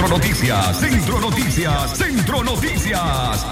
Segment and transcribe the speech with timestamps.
[0.00, 3.46] Centro Noticias, Centro Noticias, Centro Noticias.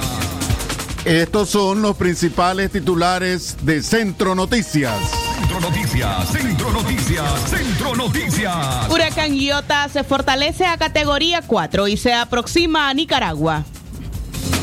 [1.05, 4.95] Estos son los principales titulares de Centro Noticias.
[5.39, 8.89] Centro Noticias, Centro Noticias, Centro Noticias.
[8.89, 13.64] Huracán Iota se fortalece a categoría 4 y se aproxima a Nicaragua.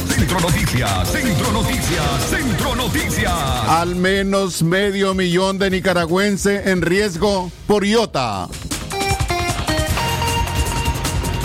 [0.09, 3.31] Centro Noticias, Centro Noticias, Centro Noticias.
[3.67, 8.47] Al menos medio millón de nicaragüenses en riesgo por Iota.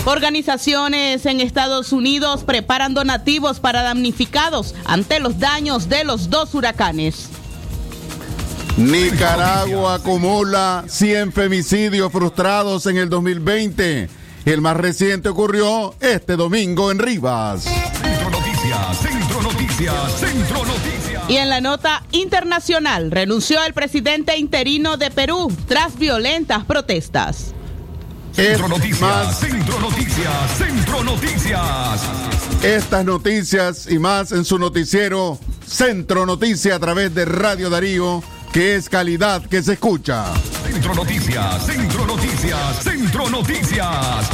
[0.05, 7.29] Organizaciones en Estados Unidos preparan donativos para damnificados ante los daños de los dos huracanes.
[8.77, 14.09] Nicaragua acumula 100 femicidios frustrados en el 2020.
[14.45, 17.63] El más reciente ocurrió este domingo en Rivas.
[17.63, 21.29] Centro Noticias, Centro Noticias, Centro Noticias.
[21.29, 27.53] Y en la nota internacional, renunció el presidente interino de Perú tras violentas protestas.
[28.33, 32.01] Centro Noticias, más- Centro Noticias, Centro Noticias.
[32.63, 38.23] Estas noticias y más en su noticiero Centro Noticia a través de Radio Darío,
[38.53, 40.25] que es calidad que se escucha.
[40.65, 44.29] Centro Noticias, Centro Noticias, Centro Noticias.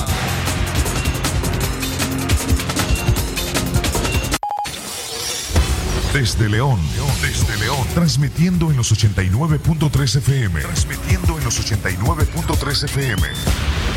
[6.13, 6.79] Desde León,
[7.21, 13.21] desde León, transmitiendo en los 89.3 FM, transmitiendo en los 89.3 FM.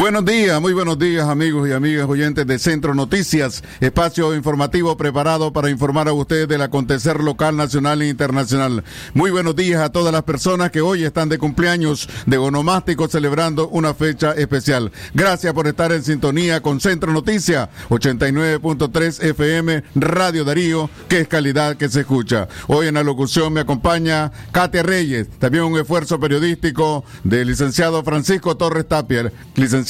[0.00, 5.52] Buenos días, muy buenos días amigos y amigas oyentes de Centro Noticias, espacio informativo preparado
[5.52, 8.82] para informar a ustedes del acontecer local, nacional e internacional.
[9.12, 13.68] Muy buenos días a todas las personas que hoy están de cumpleaños de onomástico celebrando
[13.68, 14.90] una fecha especial.
[15.12, 21.76] Gracias por estar en sintonía con Centro Noticias 89.3 FM Radio Darío, que es calidad
[21.76, 22.48] que se escucha.
[22.68, 28.56] Hoy en la locución me acompaña Katia Reyes, también un esfuerzo periodístico del licenciado Francisco
[28.56, 29.30] Torres Tapia,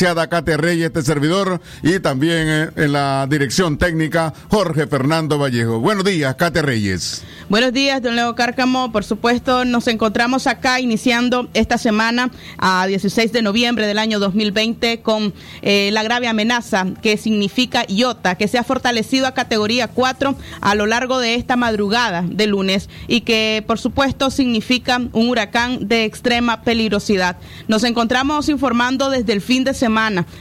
[0.01, 5.79] licenciada Katia Reyes, este servidor, y también eh, en la dirección técnica Jorge Fernando Vallejo.
[5.79, 7.23] Buenos días, Katia Reyes.
[7.51, 8.93] Buenos días, don Leo Cárcamo.
[8.93, 15.03] Por supuesto, nos encontramos acá iniciando esta semana a 16 de noviembre del año 2020
[15.03, 20.35] con eh, la grave amenaza que significa Iota, que se ha fortalecido a categoría 4
[20.63, 25.89] a lo largo de esta madrugada de lunes y que, por supuesto, significa un huracán
[25.89, 27.37] de extrema peligrosidad.
[27.69, 29.90] Nos encontramos informando desde el fin de semana.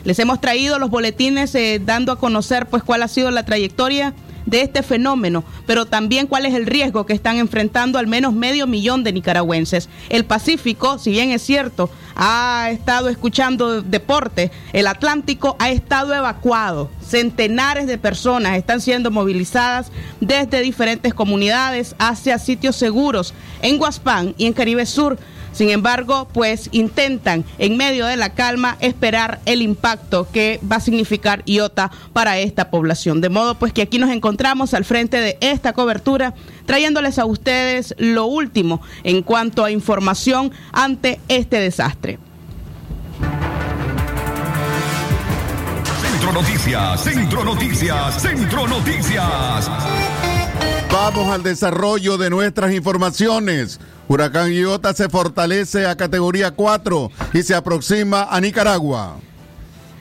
[0.03, 4.13] Les hemos traído los boletines eh, dando a conocer pues cuál ha sido la trayectoria
[4.45, 8.67] de este fenómeno, pero también cuál es el riesgo que están enfrentando al menos medio
[8.67, 9.89] millón de nicaragüenses.
[10.09, 16.89] El Pacífico, si bien es cierto, ha estado escuchando deporte, el Atlántico ha estado evacuado.
[17.05, 24.45] Centenares de personas están siendo movilizadas desde diferentes comunidades hacia sitios seguros en Guaspán y
[24.45, 25.17] en Caribe Sur.
[25.59, 30.79] Sin embargo, pues intentan en medio de la calma esperar el impacto que va a
[30.79, 33.19] significar IOTA para esta población.
[33.19, 36.33] De modo pues que aquí nos encontramos al frente de esta cobertura
[36.65, 42.19] trayéndoles a ustedes lo último en cuanto a información ante este desastre.
[46.01, 49.69] Centro Noticias, Centro Noticias, Centro Noticias.
[51.11, 53.79] Vamos al desarrollo de nuestras informaciones.
[54.07, 59.17] Huracán Iota se fortalece a categoría 4 y se aproxima a Nicaragua.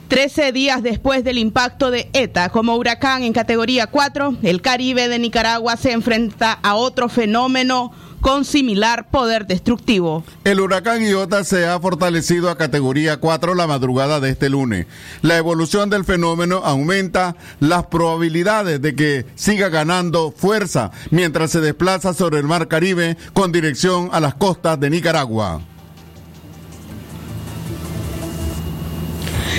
[0.09, 5.19] Trece días después del impacto de ETA como huracán en categoría 4, el Caribe de
[5.19, 10.25] Nicaragua se enfrenta a otro fenómeno con similar poder destructivo.
[10.45, 14.87] El huracán Iota se ha fortalecido a categoría 4 la madrugada de este lunes.
[15.23, 22.15] La evolución del fenómeno aumenta las probabilidades de que siga ganando fuerza mientras se desplaza
[22.15, 25.63] sobre el mar Caribe con dirección a las costas de Nicaragua.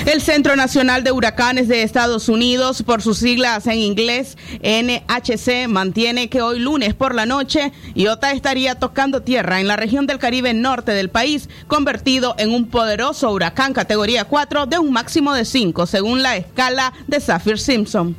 [0.06, 6.28] El Centro Nacional de Huracanes de Estados Unidos, por sus siglas en inglés NHC, mantiene
[6.28, 10.54] que hoy lunes por la noche Iota estaría tocando tierra en la región del Caribe
[10.54, 15.86] norte del país, convertido en un poderoso huracán categoría 4 de un máximo de 5,
[15.86, 18.16] según la escala de Saffir-Simpson.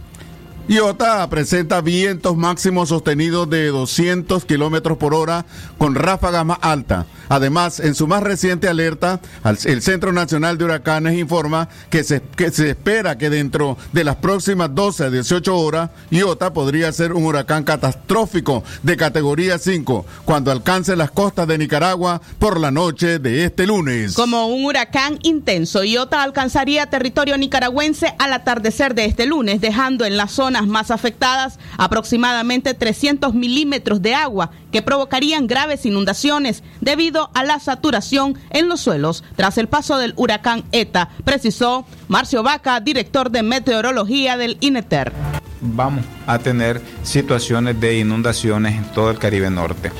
[0.67, 5.45] Iota presenta vientos máximos sostenidos de 200 kilómetros por hora
[5.77, 7.07] con ráfagas más altas.
[7.29, 9.19] Además, en su más reciente alerta,
[9.65, 14.17] el Centro Nacional de Huracanes informa que se, que se espera que dentro de las
[14.17, 20.51] próximas 12 a 18 horas, Iota podría ser un huracán catastrófico de categoría 5 cuando
[20.51, 24.13] alcance las costas de Nicaragua por la noche de este lunes.
[24.13, 30.17] Como un huracán intenso, Iota alcanzaría territorio nicaragüense al atardecer de este lunes, dejando en
[30.17, 30.31] las
[30.68, 38.38] más afectadas aproximadamente 300 milímetros de agua que provocarían graves inundaciones debido a la saturación
[38.50, 44.38] en los suelos tras el paso del huracán ETA, precisó Marcio Vaca, director de meteorología
[44.38, 45.13] del INETER.
[45.62, 49.92] Vamos a tener situaciones de inundaciones en todo el Caribe Norte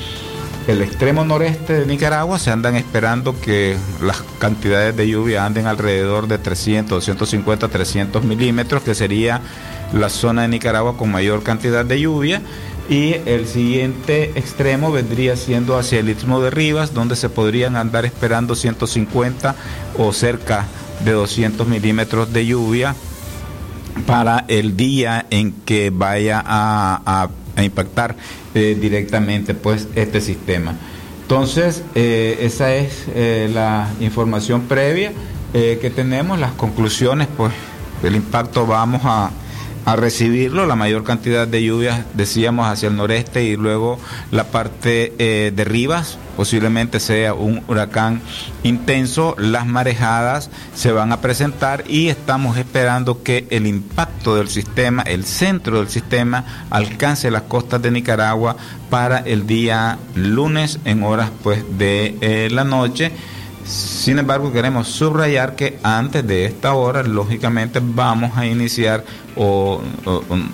[0.66, 6.28] el extremo noreste de Nicaragua se andan esperando que las cantidades de lluvia anden alrededor
[6.28, 9.40] de 300, 250, 300 milímetros, que sería
[9.92, 12.42] la zona de Nicaragua con mayor cantidad de lluvia.
[12.88, 18.04] Y el siguiente extremo vendría siendo hacia el istmo de Rivas, donde se podrían andar
[18.04, 19.54] esperando 150
[19.98, 20.66] o cerca
[21.04, 22.94] de 200 milímetros de lluvia
[24.06, 27.28] para el día en que vaya a,
[27.62, 28.16] impactar
[28.54, 30.74] eh, directamente pues este sistema.
[31.22, 35.12] Entonces, eh, esa es eh, la información previa
[35.52, 37.52] que tenemos, las conclusiones, pues
[38.02, 39.30] el impacto vamos a,
[39.84, 43.98] a recibirlo, la mayor cantidad de lluvias, decíamos, hacia el noreste y luego
[44.30, 48.20] la parte eh, de Rivas, posiblemente sea un huracán
[48.62, 55.02] intenso, las marejadas se van a presentar y estamos esperando que el impacto del sistema,
[55.02, 58.56] el centro del sistema, alcance las costas de Nicaragua
[58.88, 63.12] para el día lunes en horas pues de eh, la noche
[63.64, 69.04] sin embargo, queremos subrayar que antes de esta hora, lógicamente, vamos a iniciar
[69.36, 69.80] o,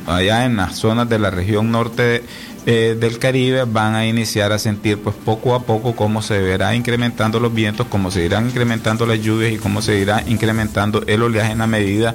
[0.06, 2.22] allá en las zonas de la región norte
[2.66, 6.74] eh, del Caribe van a iniciar a sentir pues poco a poco cómo se verá
[6.74, 11.22] incrementando los vientos, cómo se irán incrementando las lluvias y cómo se irá incrementando el
[11.22, 12.14] oleaje en la medida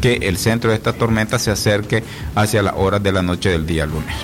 [0.00, 2.02] que el centro de esta tormenta se acerque
[2.34, 4.16] hacia las horas de la noche del día lunes.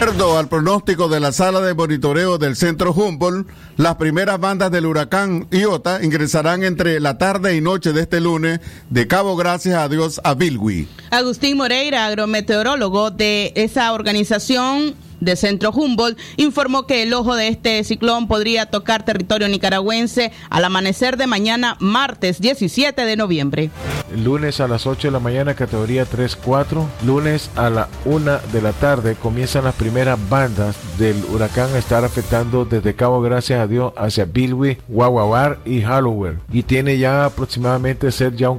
[0.00, 5.46] Al pronóstico de la sala de monitoreo del centro Humboldt, las primeras bandas del huracán
[5.52, 8.60] Iota ingresarán entre la tarde y noche de este lunes
[8.90, 10.88] de Cabo Gracias a Dios a Bilwi.
[11.10, 17.82] Agustín Moreira, agrometeorólogo de esa organización, de Centro Humboldt informó que el ojo de este
[17.84, 23.70] ciclón podría tocar territorio nicaragüense al amanecer de mañana martes 17 de noviembre.
[24.16, 28.72] Lunes a las 8 de la mañana categoría 3-4, lunes a la 1 de la
[28.72, 33.92] tarde comienzan las primeras bandas del huracán a estar afectando desde Cabo Gracias a Dios
[33.96, 38.58] hacia Bilwi, Guaguabar y Halloween y tiene ya aproximadamente ser ya un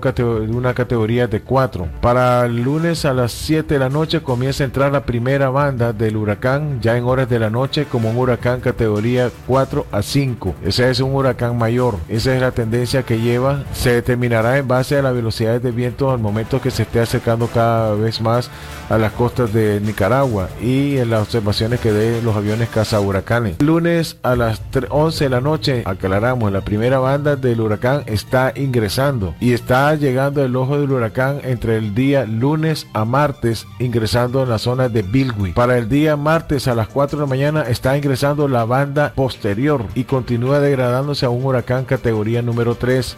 [0.49, 1.87] una categoría de 4.
[2.01, 5.93] Para el lunes a las 7 de la noche comienza a entrar la primera banda
[5.93, 6.48] del huracán
[6.81, 10.55] ya en horas de la noche como un huracán categoría 4 a 5.
[10.63, 11.97] Ese es un huracán mayor.
[12.07, 13.63] Esa es la tendencia que lleva.
[13.73, 17.47] Se determinará en base a las velocidades de viento al momento que se esté acercando
[17.47, 18.49] cada vez más
[18.89, 23.61] a las costas de Nicaragua y en las observaciones que den los aviones caza huracanes.
[23.61, 29.35] Lunes a las 11 de la noche, aclaramos, la primera banda del huracán está ingresando
[29.39, 34.49] y está llegando el ojo del huracán entre el día lunes a martes ingresando en
[34.49, 35.53] la zona de Bilwi.
[35.53, 39.85] Para el día martes a las 4 de la mañana está ingresando la banda posterior
[39.93, 43.17] y continúa degradándose a un huracán categoría número 3.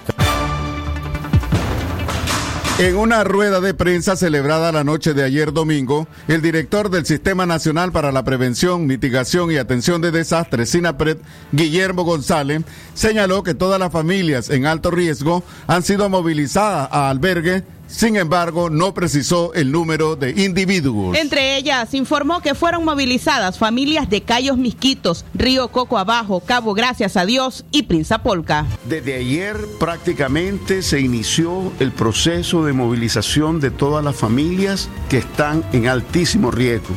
[2.79, 7.45] En una rueda de prensa celebrada la noche de ayer domingo, el director del Sistema
[7.45, 11.17] Nacional para la Prevención, Mitigación y Atención de Desastres, SINAPRED,
[11.51, 12.63] Guillermo González,
[12.95, 18.69] señaló que todas las familias en alto riesgo han sido movilizadas a albergue sin embargo,
[18.69, 21.17] no precisó el número de individuos.
[21.17, 27.17] Entre ellas, informó que fueron movilizadas familias de Cayos Misquitos, Río Coco Abajo, Cabo Gracias
[27.17, 27.83] a Dios y
[28.23, 28.65] Polca.
[28.87, 35.63] Desde ayer prácticamente se inició el proceso de movilización de todas las familias que están
[35.73, 36.95] en altísimo riesgo.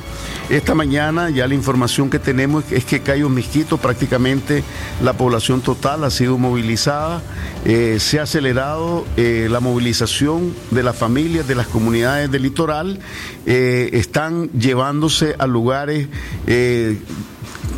[0.48, 4.62] Esta mañana ya la información que tenemos es que Cayos Misquitos prácticamente
[5.02, 7.22] la población total ha sido movilizada,
[7.64, 13.00] eh, se ha acelerado eh, la movilización de las familias de las comunidades del litoral
[13.46, 16.08] eh, están llevándose a lugares
[16.46, 16.98] eh,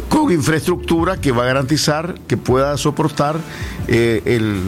[0.08, 3.36] con infraestructura que va a garantizar que pueda soportar
[3.88, 4.62] eh, el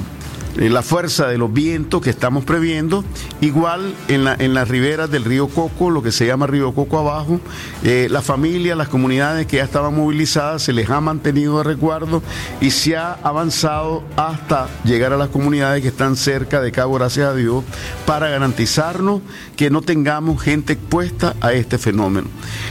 [0.59, 3.05] eh, la fuerza de los vientos que estamos previendo.
[3.41, 6.99] Igual en, la, en las riberas del río Coco, lo que se llama río Coco
[6.99, 7.41] abajo,
[7.83, 12.23] eh, las familias, las comunidades que ya estaban movilizadas, se les ha mantenido de recuerdo
[12.61, 17.29] y se ha avanzado hasta llegar a las comunidades que están cerca de Cabo, gracias
[17.29, 17.65] a Dios,
[18.07, 19.21] para garantizarnos
[19.57, 22.29] que no tengamos gente expuesta a este fenómeno.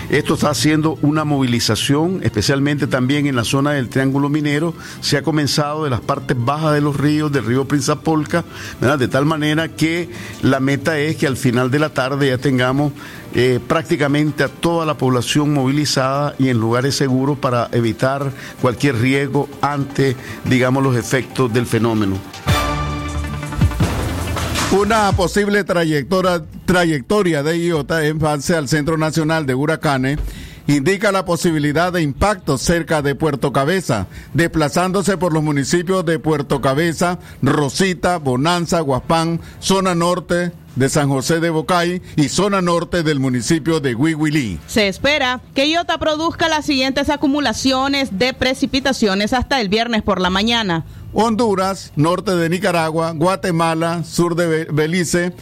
[0.10, 5.24] Esto está haciendo una movilización, especialmente también en la zona del Triángulo Minero, se ha
[5.24, 10.10] comenzado de las partes bajas de los ríos, del río De tal manera que
[10.41, 12.93] la meta es que al final de la tarde ya tengamos
[13.34, 18.31] eh, prácticamente a toda la población movilizada y en lugares seguros para evitar
[18.62, 20.15] cualquier riesgo ante,
[20.46, 22.17] digamos, los efectos del fenómeno.
[24.72, 30.19] Una posible trayectoria, trayectoria de IOTA en fase al Centro Nacional de Huracanes
[30.68, 36.62] indica la posibilidad de impacto cerca de Puerto Cabeza, desplazándose por los municipios de Puerto
[36.62, 43.20] Cabeza, Rosita, Bonanza, Guapán, zona norte, de San José de Bocay y zona norte del
[43.20, 44.60] municipio de Huihuilí.
[44.68, 50.30] Se espera que Iota produzca las siguientes acumulaciones de precipitaciones hasta el viernes por la
[50.30, 50.86] mañana.
[51.14, 55.34] Honduras, norte de Nicaragua, Guatemala, sur de Belice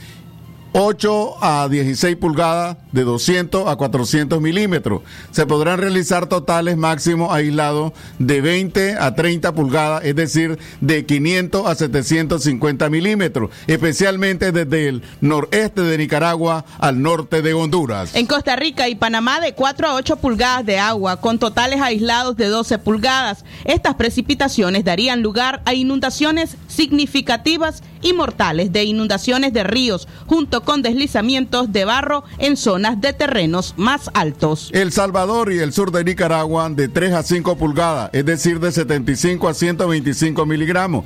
[0.77, 5.03] 8 a 16 pulgadas de 200 a 400 milímetros.
[5.31, 11.65] Se podrán realizar totales máximos aislados de 20 a 30 pulgadas, es decir, de 500
[11.65, 18.13] a 750 milímetros, especialmente desde el noreste de Nicaragua al norte de Honduras.
[18.13, 22.35] En Costa Rica y Panamá de 4 a 8 pulgadas de agua, con totales aislados
[22.35, 23.45] de 12 pulgadas.
[23.63, 30.81] Estas precipitaciones darían lugar a inundaciones significativas y mortales de inundaciones de ríos, junto con
[30.81, 34.69] deslizamientos de barro en zonas de terrenos más altos.
[34.73, 38.71] El Salvador y el sur de Nicaragua de 3 a 5 pulgadas, es decir, de
[38.71, 41.05] 75 a 125 miligramos,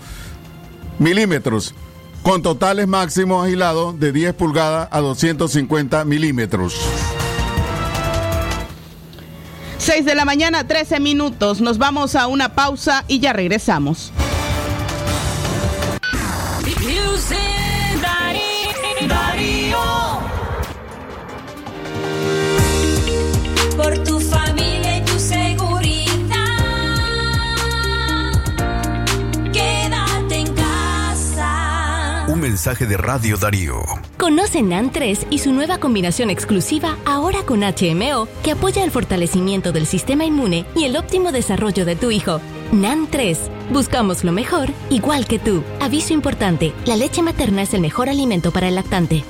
[1.00, 1.74] milímetros,
[2.24, 6.76] con totales máximos aislados de 10 pulgadas a 250 milímetros.
[9.78, 11.62] 6 de la mañana, 13 minutos.
[11.62, 14.12] Nos vamos a una pausa y ya regresamos.
[32.60, 33.84] Mensaje de Radio Darío.
[34.18, 39.72] Conoce NAN 3 y su nueva combinación exclusiva ahora con HMO que apoya el fortalecimiento
[39.72, 42.42] del sistema inmune y el óptimo desarrollo de tu hijo.
[42.72, 43.40] NAN 3.
[43.72, 45.64] Buscamos lo mejor, igual que tú.
[45.80, 49.24] Aviso importante, la leche materna es el mejor alimento para el lactante.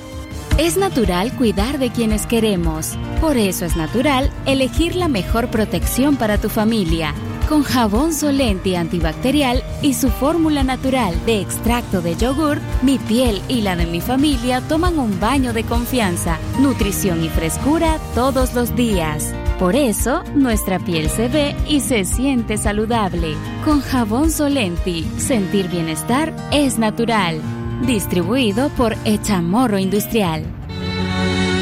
[0.58, 2.98] Es natural cuidar de quienes queremos.
[3.20, 7.14] Por eso es natural elegir la mejor protección para tu familia.
[7.48, 13.62] Con jabón solente antibacterial y su fórmula natural de extracto de yogur, mi piel y
[13.62, 19.32] la de mi familia toman un baño de confianza, nutrición y frescura todos los días.
[19.60, 23.34] Por eso, nuestra piel se ve y se siente saludable.
[23.62, 27.42] Con jabón Solenti, sentir bienestar es natural.
[27.86, 30.46] Distribuido por Echamorro Industrial.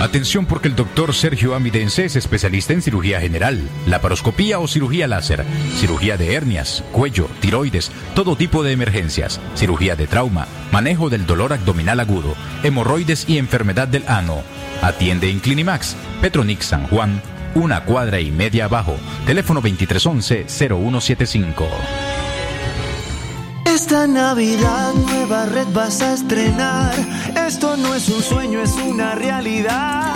[0.00, 5.45] Atención porque el doctor Sergio Amidense es especialista en cirugía general, laparoscopía o cirugía láser,
[5.75, 11.52] cirugía de hernias, cuello, tiroides, todo tipo de emergencias, cirugía de trauma, manejo del dolor
[11.52, 14.45] abdominal agudo, hemorroides y enfermedad del ano.
[14.83, 17.21] Atiende en Clinimax, Petronix San Juan,
[17.55, 21.67] una cuadra y media abajo, teléfono 2311-0175.
[23.64, 26.95] Esta Navidad nueva red vas a estrenar.
[27.47, 30.14] Esto no es un sueño, es una realidad.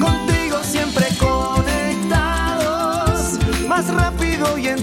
[0.00, 4.82] Contigo siempre conectados, más rápido y en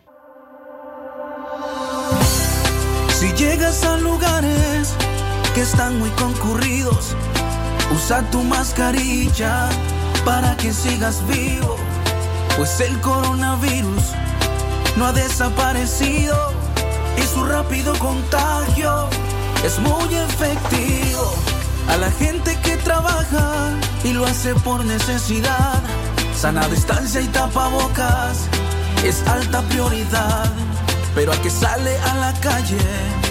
[3.71, 4.95] A lugares
[5.55, 7.15] que están muy concurridos,
[7.95, 9.69] usa tu mascarilla
[10.25, 11.77] para que sigas vivo,
[12.57, 14.03] pues el coronavirus
[14.97, 16.35] no ha desaparecido
[17.17, 19.07] y su rápido contagio
[19.63, 21.33] es muy efectivo.
[21.87, 23.69] A la gente que trabaja
[24.03, 25.81] y lo hace por necesidad,
[26.35, 28.49] sana distancia y tapabocas
[29.05, 30.51] es alta prioridad.
[31.15, 33.30] Pero a que sale a la calle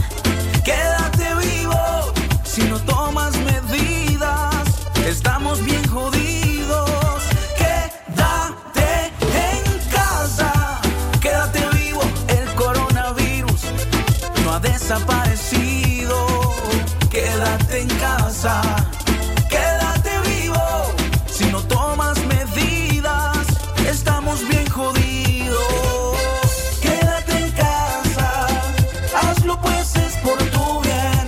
[19.49, 20.55] quédate vivo.
[21.27, 23.37] Si no tomas medidas,
[23.87, 26.17] estamos bien jodidos.
[26.81, 28.47] Quédate en casa,
[29.15, 31.27] hazlo pues es por tu bien.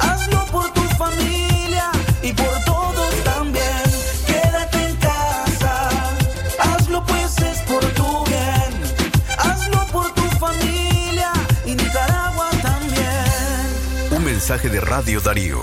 [0.00, 3.84] Hazlo por tu familia y por todos también.
[4.26, 5.90] Quédate en casa,
[6.58, 8.72] hazlo pues es por tu bien.
[9.38, 11.32] Hazlo por tu familia
[11.64, 14.10] y Nicaragua también.
[14.10, 15.62] Un mensaje de Radio Darío.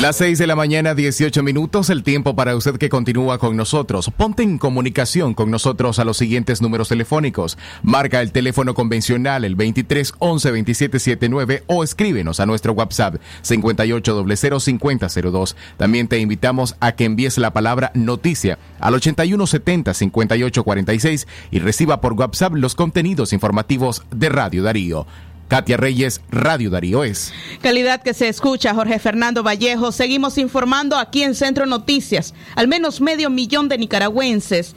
[0.00, 4.12] Las 6 de la mañana, 18 minutos, el tiempo para usted que continúa con nosotros.
[4.16, 7.58] Ponte en comunicación con nosotros a los siguientes números telefónicos.
[7.82, 14.24] Marca el teléfono convencional, el 23 11 27 79 o escríbenos a nuestro WhatsApp 58
[14.60, 15.56] 5002.
[15.76, 21.58] También te invitamos a que envíes la palabra noticia al 81 70 58 46 y
[21.58, 25.08] reciba por WhatsApp los contenidos informativos de Radio Darío.
[25.48, 27.32] Katia Reyes, Radio Darío es.
[27.62, 29.92] Calidad que se escucha, Jorge Fernando Vallejo.
[29.92, 32.34] Seguimos informando aquí en Centro Noticias.
[32.54, 34.76] Al menos medio millón de nicaragüenses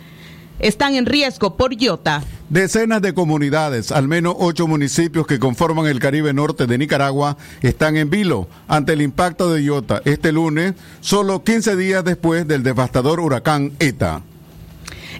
[0.59, 2.23] están en riesgo por Iota.
[2.49, 7.97] Decenas de comunidades, al menos ocho municipios que conforman el Caribe Norte de Nicaragua, están
[7.97, 13.19] en vilo ante el impacto de Iota este lunes, solo 15 días después del devastador
[13.19, 14.21] huracán ETA.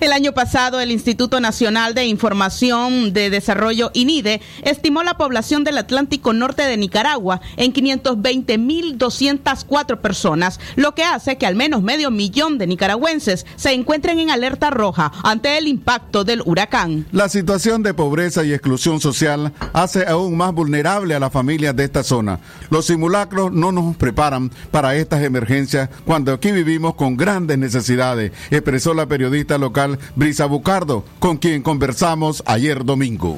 [0.11, 5.77] El año pasado, el Instituto Nacional de Información de Desarrollo, INIDE, estimó la población del
[5.77, 12.57] Atlántico Norte de Nicaragua en 520.204 personas, lo que hace que al menos medio millón
[12.57, 17.05] de nicaragüenses se encuentren en alerta roja ante el impacto del huracán.
[17.11, 21.83] La situación de pobreza y exclusión social hace aún más vulnerable a las familias de
[21.83, 22.39] esta zona.
[22.71, 28.95] Los simulacros no nos preparan para estas emergencias cuando aquí vivimos con grandes necesidades, expresó
[28.95, 33.37] la periodista local Brisa Bucardo, con quien conversamos ayer domingo.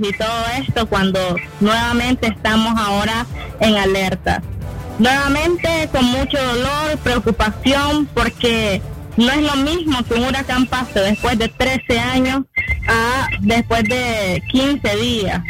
[0.00, 1.18] y todo esto cuando
[1.60, 3.26] nuevamente estamos ahora
[3.60, 4.42] en alerta.
[4.98, 8.80] Nuevamente con mucho dolor, preocupación, porque
[9.16, 12.42] no es lo mismo que un huracán pase después de 13 años
[12.88, 15.42] a después de 15 días.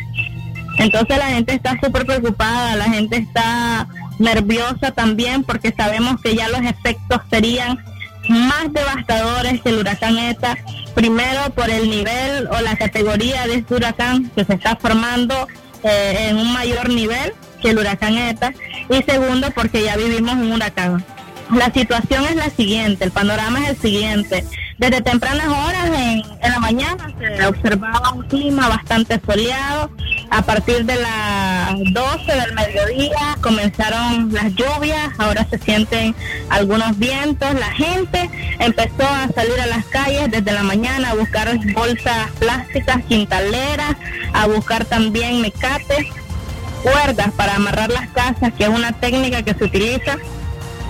[0.79, 3.87] Entonces la gente está súper preocupada, la gente está
[4.19, 7.83] nerviosa también porque sabemos que ya los efectos serían
[8.29, 10.57] más devastadores que el huracán ETA.
[10.95, 15.49] Primero por el nivel o la categoría de este huracán que se está formando
[15.83, 18.53] eh, en un mayor nivel que el huracán ETA.
[18.89, 21.05] Y segundo porque ya vivimos un huracán.
[21.55, 24.45] La situación es la siguiente, el panorama es el siguiente.
[24.77, 29.89] Desde tempranas horas en, en la mañana se observaba un clima bastante soleado.
[30.31, 36.17] A partir de las 12 del mediodía comenzaron las lluvias, ahora se sienten
[36.51, 37.55] algunos vientos.
[37.55, 43.05] La gente empezó a salir a las calles desde la mañana a buscar bolsas plásticas,
[43.05, 43.95] quintaleras,
[44.33, 46.07] a buscar también mecates,
[46.83, 50.19] cuerdas para amarrar las casas, que es una técnica que se utiliza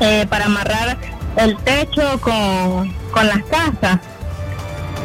[0.00, 0.96] eh, para amarrar
[1.36, 3.98] el techo con, con las casas.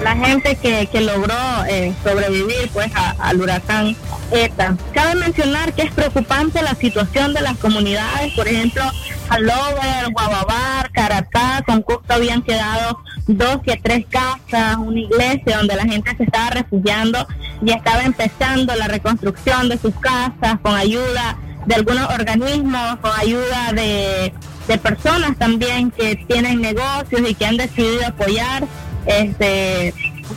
[0.04, 1.36] La gente que, que logró
[1.68, 3.98] eh, sobrevivir pues a- al huracán
[4.32, 4.78] ETA.
[4.94, 8.82] Cabe mencionar que es preocupante la situación de las comunidades, por ejemplo,
[9.28, 15.84] Halover, Guababar, Caratá, con Cusco habían quedado dos y tres casas, una iglesia donde la
[15.84, 17.28] gente se estaba refugiando
[17.62, 23.74] y estaba empezando la reconstrucción de sus casas con ayuda de algunos organismos, con ayuda
[23.74, 24.34] de,
[24.70, 28.64] de personas también que tienen negocios y que han decidido apoyar
[29.08, 29.96] este,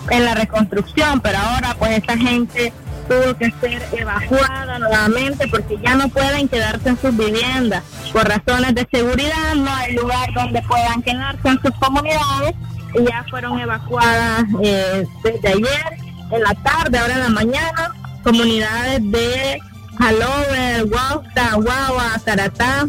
[0.08, 2.72] en la reconstrucción, pero ahora pues esta gente
[3.06, 7.82] tuvo que ser evacuada nuevamente porque ya no pueden quedarse en sus viviendas.
[8.10, 12.54] Por razones de seguridad no hay lugar donde puedan quedarse en sus comunidades
[12.94, 15.96] y ya fueron evacuadas eh, desde ayer
[16.30, 17.90] en la tarde, ahora en la mañana,
[18.24, 19.60] comunidades de
[19.98, 22.86] Halover, Huauta, Guagua, Taratá,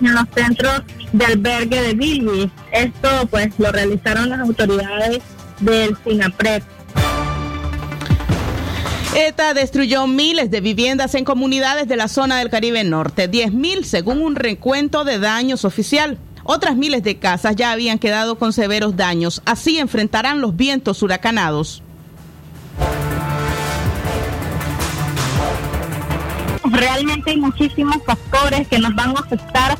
[0.00, 0.82] en los centros
[1.12, 2.50] de albergue de Billy.
[2.72, 5.20] Esto pues lo realizaron las autoridades
[5.60, 6.62] del SINAPRED.
[9.16, 14.22] ETA destruyó miles de viviendas en comunidades de la zona del Caribe Norte, 10.000 según
[14.22, 16.18] un recuento de daños oficial.
[16.44, 19.42] Otras miles de casas ya habían quedado con severos daños.
[19.44, 21.82] Así enfrentarán los vientos huracanados.
[26.78, 29.76] Realmente hay muchísimos factores que nos van a afectar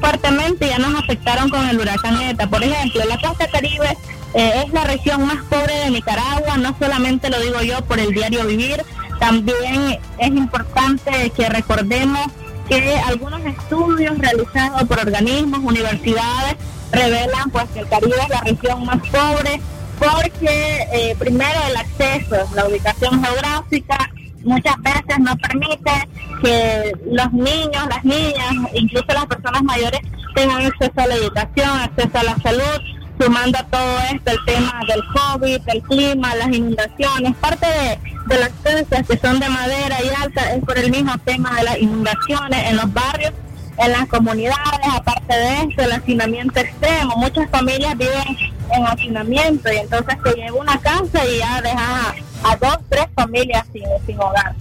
[0.00, 2.48] fuertemente, ya nos afectaron con el huracán ETA.
[2.48, 3.96] Por ejemplo, la costa caribe
[4.34, 8.12] eh, es la región más pobre de Nicaragua, no solamente lo digo yo por el
[8.12, 8.82] diario Vivir,
[9.20, 12.26] también es importante que recordemos
[12.68, 16.56] que algunos estudios realizados por organismos, universidades,
[16.90, 19.60] revelan pues que el Caribe es la región más pobre
[19.98, 24.10] porque eh, primero el acceso, la ubicación geográfica
[24.48, 26.08] muchas veces no permite
[26.42, 30.00] que los niños, las niñas, incluso las personas mayores
[30.34, 32.80] tengan acceso a la educación, acceso a la salud,
[33.20, 37.36] sumando a todo esto el tema del COVID, el clima, las inundaciones.
[37.36, 41.54] Parte de, las casas que son de madera y alta es por el mismo tema
[41.56, 43.32] de las inundaciones en los barrios,
[43.78, 47.16] en las comunidades, aparte de esto, el hacinamiento extremo.
[47.16, 48.36] Muchas familias viven
[48.74, 52.14] en hacinamiento y entonces te llega una casa y ya deja
[52.44, 54.54] a dos, tres familias sin, sin hogar.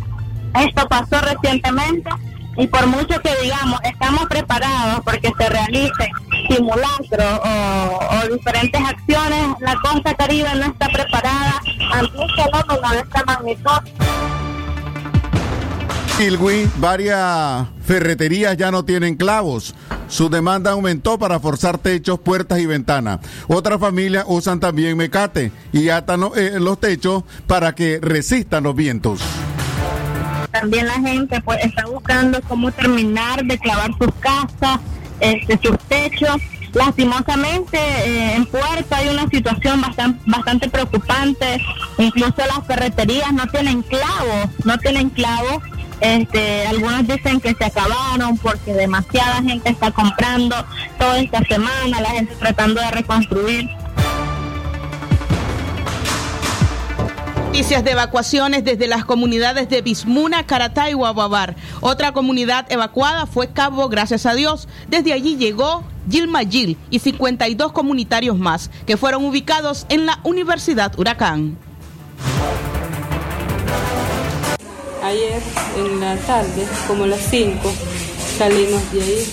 [0.55, 2.09] Esto pasó recientemente
[2.57, 6.09] y por mucho que digamos estamos preparados porque se realicen
[6.49, 11.61] simulacros o, diferentes acciones, la costa caribe no está preparada
[12.15, 13.81] un fenómeno de esta magnitud.
[16.19, 19.75] Ilwi, varias ferreterías ya no tienen clavos.
[20.07, 23.19] Su demanda aumentó para forzar techos, puertas y ventanas.
[23.47, 29.21] Otras familias usan también mecate y atan eh, los techos para que resistan los vientos.
[30.51, 34.79] También la gente pues está buscando cómo terminar de clavar sus casas,
[35.19, 36.37] este, sus techos.
[36.73, 39.81] Lastimosamente eh, en Puerto hay una situación
[40.25, 41.61] bastante preocupante.
[41.99, 45.61] Incluso las ferreterías no tienen clavos, no tienen clavos.
[45.99, 50.55] Este, algunos dicen que se acabaron porque demasiada gente está comprando
[50.99, 53.69] toda esta semana, la gente tratando de reconstruir.
[57.57, 61.55] Noticias de evacuaciones desde las comunidades de Bismuna, Caratá y Guababar.
[61.81, 64.67] Otra comunidad evacuada fue Cabo, gracias a Dios.
[64.89, 70.93] Desde allí llegó Gilma Gil y 52 comunitarios más que fueron ubicados en la Universidad
[70.99, 71.57] Huracán.
[75.07, 75.41] Ayer
[75.77, 77.61] en la tarde, como las 5,
[78.37, 79.25] salimos de ahí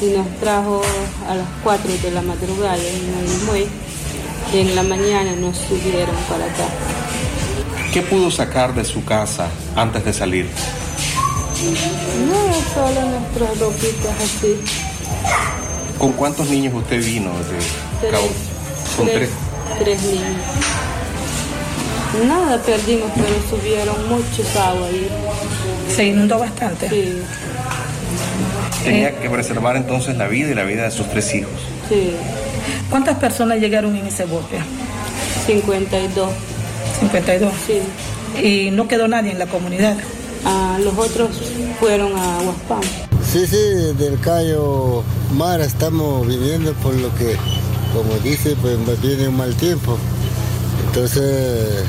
[0.00, 0.80] y nos trajo
[1.28, 3.66] a las 4 de la madrugada en el muelle
[4.52, 6.68] y en la mañana nos subieron para acá.
[7.92, 10.48] ¿Qué pudo sacar de su casa antes de salir?
[12.28, 14.54] No, solo nuestras ropitas así.
[15.98, 17.58] ¿Con cuántos niños usted vino de
[18.00, 18.12] Tres.
[18.12, 18.28] Cabo?
[18.96, 19.30] Con tres.
[19.80, 20.36] Tres niños.
[22.28, 25.08] Nada perdimos, pero subieron muchos agua ahí.
[25.94, 26.88] Se inundó bastante.
[26.88, 27.18] Sí,
[28.84, 31.52] Tenía que preservar entonces la vida y la vida de sus tres hijos.
[31.88, 32.12] sí.
[32.90, 34.56] ¿Cuántas personas llegaron en ese bote?
[35.46, 36.30] 52.
[37.00, 37.52] 52.
[37.66, 38.42] Sí.
[38.46, 39.96] Y no quedó nadie en la comunidad.
[40.44, 41.30] Ah, los otros
[41.80, 42.82] fueron a Huaspán.
[43.32, 43.56] Sí, sí,
[43.98, 45.02] del Cayo
[45.34, 47.36] Mar estamos viviendo por lo que,
[47.94, 49.96] como dice, pues viene un mal tiempo.
[50.86, 51.84] Entonces,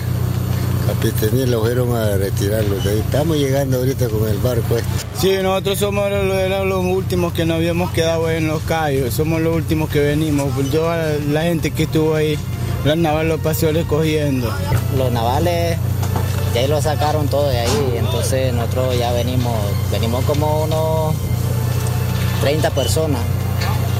[0.87, 2.99] Capitanía lo fueron a retirarlo de ahí.
[2.99, 4.89] Estamos llegando ahorita con el barco este.
[5.19, 9.41] Sí, nosotros somos los, eran los últimos que nos habíamos quedado en los callos, somos
[9.41, 10.51] los últimos que venimos.
[10.53, 12.37] Pues Toda la, gente que estuvo ahí,
[12.83, 14.51] la naval lo pasó recogiendo.
[14.97, 15.77] Los navales
[16.53, 19.53] ya ahí lo sacaron todo de ahí, entonces nosotros ya venimos,
[19.91, 21.15] venimos como unos
[22.41, 23.21] 30 personas.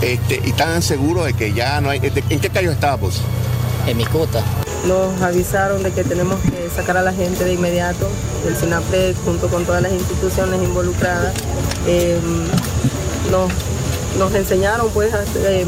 [0.02, 2.00] Este, ¿Y están seguros de que ya no hay...
[2.00, 3.22] de- ¿En qué callo estábamos?
[3.88, 4.42] En Micuta.
[4.88, 8.08] Nos avisaron de que tenemos que sacar a la gente de inmediato,
[8.48, 11.34] el SINAPRED junto con todas las instituciones involucradas.
[11.88, 12.20] Eh,
[13.32, 15.66] nos, enseñaron pues eh,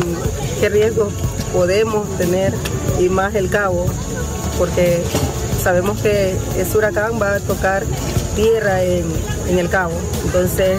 [0.59, 1.13] qué riesgos
[1.53, 2.53] podemos tener
[2.99, 3.85] y más el cabo,
[4.57, 5.01] porque
[5.61, 7.83] sabemos que ese huracán va a tocar
[8.35, 9.05] tierra en,
[9.49, 9.93] en el cabo.
[10.25, 10.77] Entonces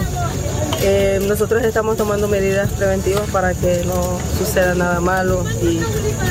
[0.81, 5.81] Eh, nosotros estamos tomando medidas preventivas para que no suceda nada malo y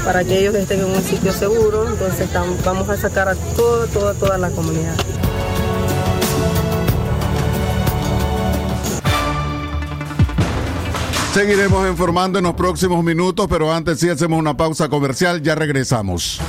[0.06, 1.88] para que ellos estén en un sitio seguro.
[1.88, 2.30] Entonces
[2.64, 4.96] vamos a sacar a toda, toda, toda la comunidad.
[11.34, 16.40] Seguiremos informando en los próximos minutos, pero antes sí hacemos una pausa comercial, ya regresamos.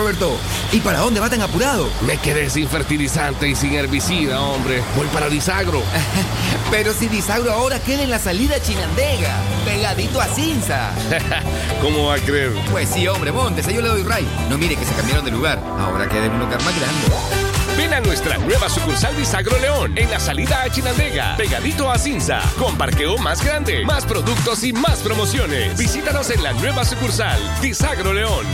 [0.00, 0.34] Roberto,
[0.72, 1.86] ¿y para dónde va tan apurado?
[2.06, 4.82] Me quedé sin fertilizante y sin herbicida, hombre.
[4.96, 5.82] Voy para Disagro.
[6.70, 9.36] Pero si Disagro ahora queda en la salida Chinandega,
[9.66, 10.90] pegadito a Cinza.
[11.82, 12.52] ¿Cómo va a creer?
[12.70, 14.26] Pues sí, hombre, montes, yo le doy ray.
[14.48, 17.76] No mire que se cambiaron de lugar, ahora queda en un lugar más grande.
[17.76, 22.40] Ven a nuestra nueva sucursal Disagro León, en la salida a Chinandega, pegadito a Cinza,
[22.58, 25.76] con parqueo más grande, más productos y más promociones.
[25.78, 28.46] Visítanos en la nueva sucursal Disagro León.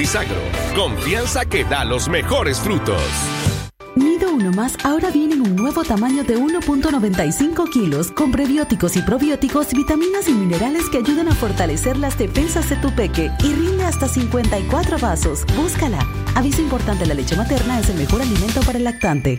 [0.00, 0.40] Disagro,
[0.74, 3.02] confianza que da los mejores frutos.
[3.96, 9.02] Nido Uno Más ahora viene en un nuevo tamaño de 1.95 kilos con prebióticos y
[9.02, 13.84] probióticos, vitaminas y minerales que ayudan a fortalecer las defensas de tu peque y rinde
[13.84, 15.44] hasta 54 vasos.
[15.54, 15.98] Búscala.
[16.34, 19.38] Aviso importante, la leche materna es el mejor alimento para el lactante.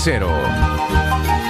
[0.00, 1.49] cero.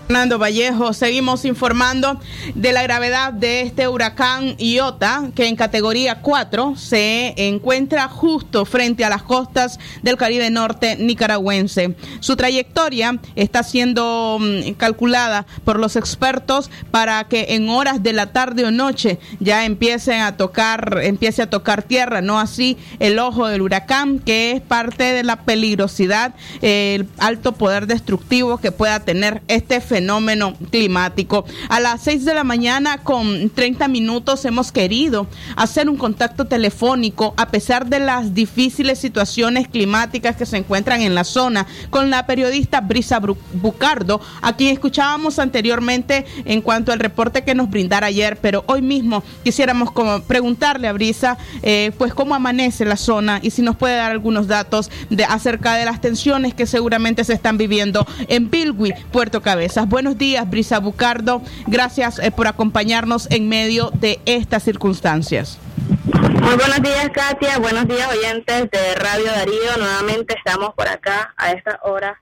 [0.06, 2.20] Fernando Vallejo, seguimos informando
[2.54, 9.04] de la gravedad de este huracán Iota, que en categoría 4 se encuentra justo frente
[9.04, 11.94] a las costas del Caribe Norte nicaragüense.
[12.20, 18.32] Su trayectoria está siendo mm, calculada por los expertos para que en horas de la
[18.32, 23.46] tarde o noche ya empiecen a tocar, empiece a tocar tierra, no así el ojo
[23.46, 29.42] del huracán, que es parte de la peligrosidad, el alto poder destructivo que pueda tener
[29.48, 29.91] este fenómeno
[30.70, 31.44] climático.
[31.68, 35.26] A las 6 de la mañana con 30 minutos hemos querido
[35.56, 41.14] hacer un contacto telefónico a pesar de las difíciles situaciones climáticas que se encuentran en
[41.14, 43.20] la zona con la periodista Brisa
[43.54, 48.82] Bucardo, a quien escuchábamos anteriormente en cuanto al reporte que nos brindara ayer, pero hoy
[48.82, 49.90] mismo quisiéramos
[50.26, 54.46] preguntarle a Brisa eh, pues cómo amanece la zona y si nos puede dar algunos
[54.46, 59.42] datos de acerca de las tensiones que seguramente se están viviendo en Bilwi, Puerto
[59.86, 61.42] Buenos días, Brisa Bucardo.
[61.66, 65.58] Gracias eh, por acompañarnos en medio de estas circunstancias.
[66.42, 67.58] Muy buenos días, Katia.
[67.58, 69.76] Buenos días, oyentes de Radio Darío.
[69.78, 72.20] Nuevamente estamos por acá a esta hora.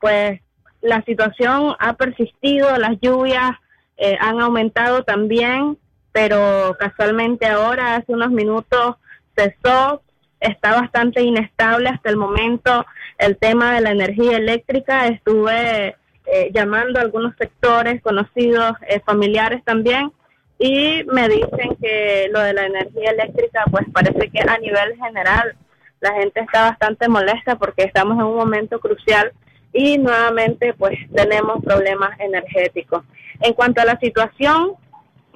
[0.00, 0.40] Pues
[0.80, 3.52] la situación ha persistido, las lluvias
[3.96, 5.78] eh, han aumentado también,
[6.12, 8.96] pero casualmente ahora, hace unos minutos,
[9.36, 10.02] cesó.
[10.40, 12.84] Está bastante inestable hasta el momento
[13.18, 15.06] el tema de la energía eléctrica.
[15.06, 20.12] Estuve eh, llamando a algunos sectores conocidos, eh, familiares también,
[20.58, 25.56] y me dicen que lo de la energía eléctrica, pues parece que a nivel general
[26.00, 29.32] la gente está bastante molesta porque estamos en un momento crucial
[29.72, 33.04] y nuevamente pues tenemos problemas energéticos.
[33.40, 34.74] En cuanto a la situación,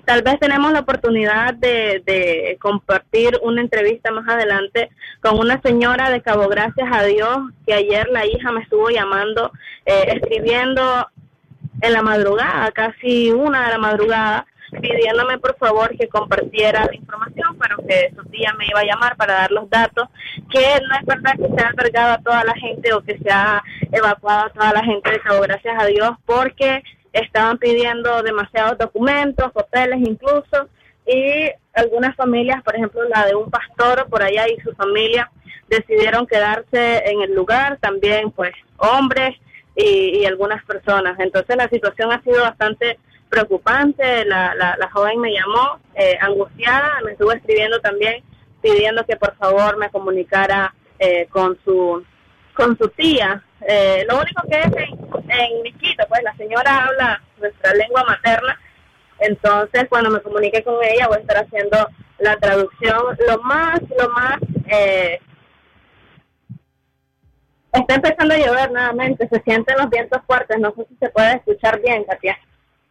[0.09, 4.89] tal vez tenemos la oportunidad de, de compartir una entrevista más adelante
[5.21, 9.53] con una señora de Cabo Gracias a Dios, que ayer la hija me estuvo llamando,
[9.85, 11.07] eh, escribiendo
[11.83, 14.47] en la madrugada, casi una de la madrugada,
[14.81, 19.15] pidiéndome por favor que compartiera la información, pero que su tía me iba a llamar
[19.15, 20.09] para dar los datos,
[20.49, 23.31] que no es verdad que se ha albergado a toda la gente o que se
[23.31, 28.79] ha evacuado a toda la gente de Cabo Gracias a Dios, porque estaban pidiendo demasiados
[28.79, 30.69] documentos, papeles incluso,
[31.07, 35.31] y algunas familias, por ejemplo la de un pastor por allá y su familia,
[35.69, 39.37] decidieron quedarse en el lugar, también pues hombres
[39.77, 41.19] y, y algunas personas.
[41.19, 47.01] Entonces la situación ha sido bastante preocupante, la, la, la joven me llamó eh, angustiada,
[47.05, 48.23] me estuvo escribiendo también
[48.63, 52.03] pidiendo que por favor me comunicara eh, con su
[52.59, 53.43] con su tía.
[53.67, 58.59] Eh, lo único que es en, en Miquito, pues la señora habla nuestra lengua materna,
[59.21, 64.09] entonces cuando me comunique con ella voy a estar haciendo la traducción lo más, lo
[64.11, 64.39] más...
[64.71, 65.21] Eh,
[67.73, 71.37] está empezando a llover nuevamente, se sienten los vientos fuertes, no sé si se puede
[71.37, 72.37] escuchar bien, Katia.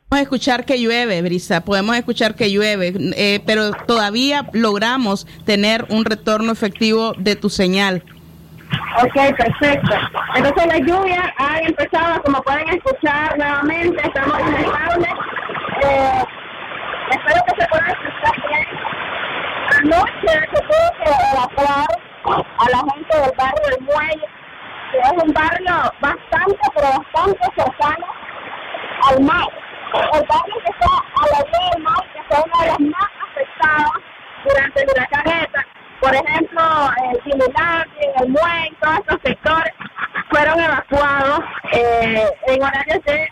[0.08, 6.06] Podemos escuchar que llueve, Brisa, podemos escuchar que llueve, eh, pero todavía logramos tener un
[6.06, 8.04] retorno efectivo de tu señal.
[9.04, 9.96] Ok, perfecto.
[10.36, 15.14] Entonces la lluvia ha empezado, como pueden escuchar nuevamente, estamos inestables.
[15.84, 16.24] Eh,
[17.12, 18.68] espero que se pueda escuchar bien.
[19.78, 21.86] Anoche se tuvo que evacuar
[22.26, 24.28] a la gente del barrio del Muelle,
[24.92, 28.08] que es un barrio bastante, pero bastante cercano
[29.10, 29.48] al mar.
[29.94, 33.92] El barrio que está a la del mar, que fue una de las más afectadas
[34.44, 35.66] durante el huracán ETA.
[36.00, 36.62] Por ejemplo,
[37.12, 37.88] el Similar,
[38.22, 39.74] el Muelle, todos estos sectores
[40.30, 41.40] fueron evacuados
[41.72, 43.32] eh, en horarios de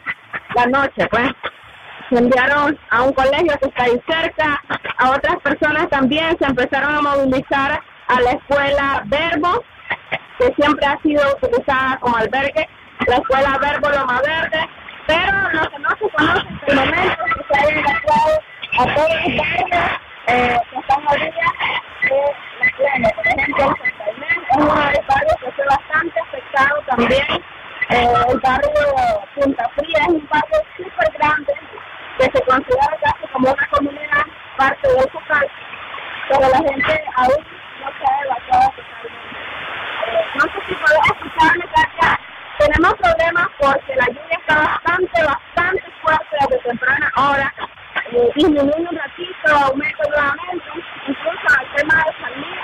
[0.56, 1.30] la noche, pues.
[2.10, 4.62] Se enviaron a un colegio que está ahí cerca,
[4.98, 9.64] a otras personas también se empezaron a movilizar a la escuela Verbo,
[10.38, 12.70] que siempre ha sido utilizada como albergue,
[13.08, 14.70] la escuela Verbo Loma Verde,
[15.08, 18.40] pero lo que no se conoce hasta el momento que se hayan evacuado
[18.78, 21.54] a todos los barrios eh, que están a orilla
[22.02, 22.16] de
[22.70, 23.95] la el Santander
[24.56, 27.44] es uno de los barrios que fue bastante afectado también.
[27.90, 28.72] Eh, el barrio
[29.36, 31.54] Punta Fría es un barrio súper grande
[32.18, 34.26] que se considera casi como una comunidad
[34.58, 35.48] parte del Focal,
[36.30, 37.46] pero la gente aún
[37.82, 39.36] no se ha evacuado totalmente.
[40.08, 42.20] Eh, no sé si puedes escucharme, Katia.
[42.58, 47.54] Tenemos problemas porque la lluvia está bastante, bastante fuerte desde temprana hora.
[48.12, 50.66] Eh, disminuye un ratito, aumenta nuevamente,
[51.08, 52.60] incluso el tema de salir,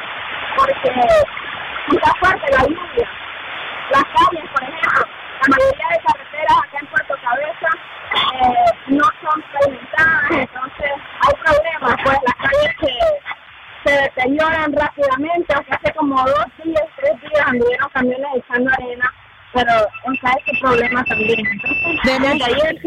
[0.55, 1.50] porque
[1.89, 3.09] está fuerte la lluvia.
[3.91, 5.05] Las calles, por ejemplo,
[5.41, 7.69] la mayoría de carreteras acá en Puerto Cabeza
[8.41, 10.91] eh, no son pavimentadas, entonces
[11.21, 16.83] hay problemas, pues las calles se, se deterioran rápidamente, o sea, hace como dos días,
[16.97, 19.11] tres días anduvieron camiones echando arena
[19.53, 21.39] pero o sea, ese problema también.
[22.03, 22.79] Entonces, ayer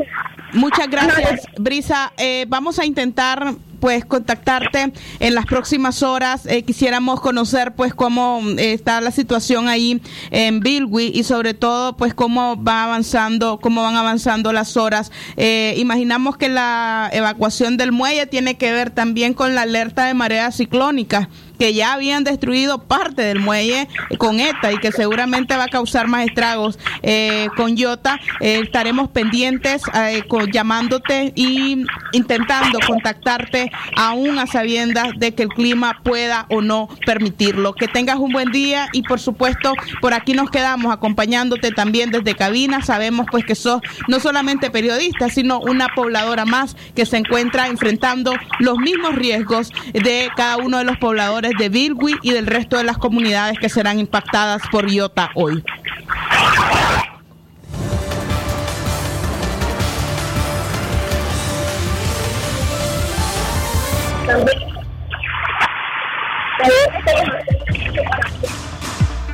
[0.55, 2.13] Muchas gracias, Brisa.
[2.17, 3.55] Eh, vamos a intentar
[3.85, 6.47] pues contactarte en las próximas horas.
[6.47, 11.95] Eh, quisiéramos conocer pues cómo eh, está la situación ahí en Bilwi y sobre todo
[11.95, 15.13] pues cómo va avanzando, cómo van avanzando las horas.
[15.37, 20.15] Eh, imaginamos que la evacuación del muelle tiene que ver también con la alerta de
[20.15, 23.89] mareas ciclónicas que ya habían destruido parte del muelle
[24.19, 28.21] con ETA y que seguramente va a causar más estragos eh, con Yota.
[28.41, 36.01] Eh, estaremos pendientes eh, llamándote y intentando contactarte aún a sabiendas de que el clima
[36.03, 37.75] pueda o no permitirlo.
[37.75, 42.35] Que tengas un buen día y por supuesto por aquí nos quedamos acompañándote también desde
[42.35, 42.83] cabina.
[42.83, 48.33] Sabemos pues que sos no solamente periodista, sino una pobladora más que se encuentra enfrentando
[48.59, 52.85] los mismos riesgos de cada uno de los pobladores de Bilwi y del resto de
[52.85, 55.63] las comunidades que serán impactadas por Iota hoy.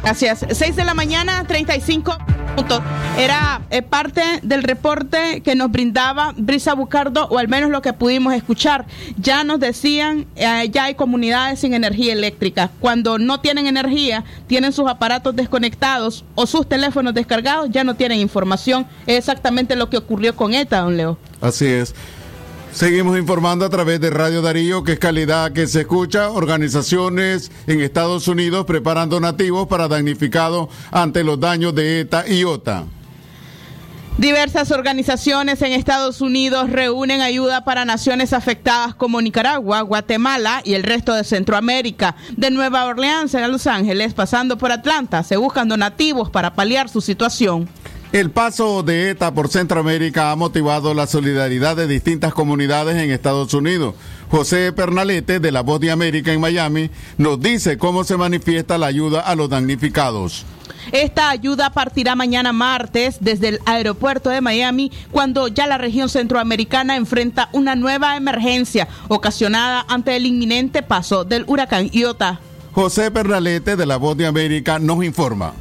[0.02, 0.46] Gracias.
[0.50, 2.16] 6 de la mañana, 35
[2.56, 2.80] minutos.
[3.18, 7.92] Era eh, parte del reporte que nos brindaba Brisa Bucardo, o al menos lo que
[7.92, 8.86] pudimos escuchar.
[9.18, 12.70] Ya nos decían, eh, ya hay comunidades sin energía eléctrica.
[12.80, 18.20] Cuando no tienen energía, tienen sus aparatos desconectados o sus teléfonos descargados, ya no tienen
[18.20, 18.86] información.
[19.06, 21.18] Es exactamente lo que ocurrió con ETA, don Leo.
[21.40, 21.94] Así es.
[22.72, 26.30] Seguimos informando a través de Radio Darío, que es calidad que se escucha.
[26.30, 32.84] Organizaciones en Estados Unidos preparan donativos para damnificados ante los daños de ETA y OTA.
[34.18, 40.82] Diversas organizaciones en Estados Unidos reúnen ayuda para naciones afectadas como Nicaragua, Guatemala y el
[40.82, 42.16] resto de Centroamérica.
[42.36, 47.00] De Nueva Orleans a Los Ángeles, pasando por Atlanta, se buscan donativos para paliar su
[47.00, 47.68] situación.
[48.12, 53.54] El paso de ETA por Centroamérica ha motivado la solidaridad de distintas comunidades en Estados
[53.54, 53.94] Unidos.
[54.28, 58.88] José Pernalete, de La Voz de América en Miami, nos dice cómo se manifiesta la
[58.88, 60.44] ayuda a los damnificados.
[60.90, 66.96] Esta ayuda partirá mañana martes desde el aeropuerto de Miami cuando ya la región centroamericana
[66.96, 72.40] enfrenta una nueva emergencia ocasionada ante el inminente paso del huracán Iota.
[72.72, 75.52] José Pernalete de La Voz de América nos informa.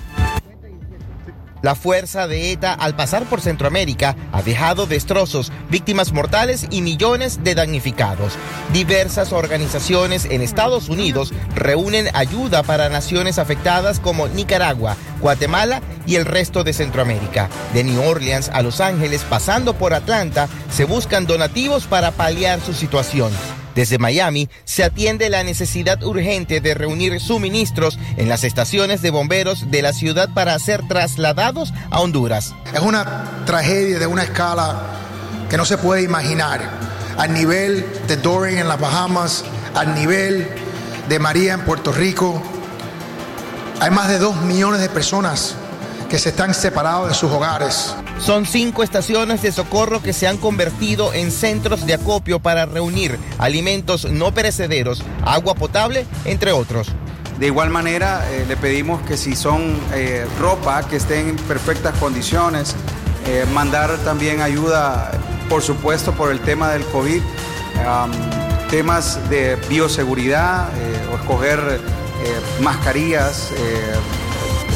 [1.62, 7.44] La fuerza de ETA al pasar por Centroamérica ha dejado destrozos, víctimas mortales y millones
[7.44, 8.34] de damnificados.
[8.72, 16.26] Diversas organizaciones en Estados Unidos reúnen ayuda para naciones afectadas como Nicaragua, Guatemala y el
[16.26, 17.50] resto de Centroamérica.
[17.74, 22.74] De New Orleans a Los Ángeles, pasando por Atlanta, se buscan donativos para paliar su
[22.74, 23.32] situación.
[23.80, 29.72] Desde Miami se atiende la necesidad urgente de reunir suministros en las estaciones de bomberos
[29.72, 32.54] de la ciudad para ser trasladados a Honduras.
[32.74, 34.82] Es una tragedia de una escala
[35.50, 36.60] que no se puede imaginar.
[37.18, 40.46] Al nivel de Dorian en las Bahamas, al nivel
[41.08, 42.44] de María en Puerto Rico,
[43.80, 45.56] hay más de dos millones de personas
[46.10, 47.96] que se están separados de sus hogares.
[48.20, 53.18] Son cinco estaciones de socorro que se han convertido en centros de acopio para reunir
[53.38, 56.88] alimentos no perecederos, agua potable, entre otros.
[57.40, 61.98] De igual manera, eh, le pedimos que si son eh, ropa que estén en perfectas
[61.98, 62.76] condiciones,
[63.28, 65.12] eh, mandar también ayuda,
[65.48, 68.12] por supuesto, por el tema del COVID, um,
[68.70, 70.68] temas de bioseguridad,
[71.12, 71.80] o escoger
[72.62, 73.52] mascarillas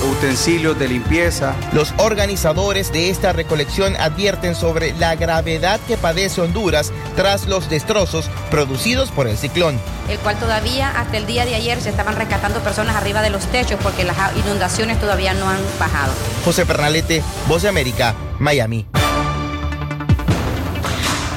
[0.03, 1.55] utensilios de limpieza.
[1.73, 8.29] Los organizadores de esta recolección advierten sobre la gravedad que padece Honduras tras los destrozos
[8.51, 9.79] producidos por el ciclón.
[10.09, 13.45] El cual todavía hasta el día de ayer se estaban rescatando personas arriba de los
[13.47, 16.13] techos porque las inundaciones todavía no han bajado.
[16.43, 18.85] José Pernalete, Voz de América, Miami.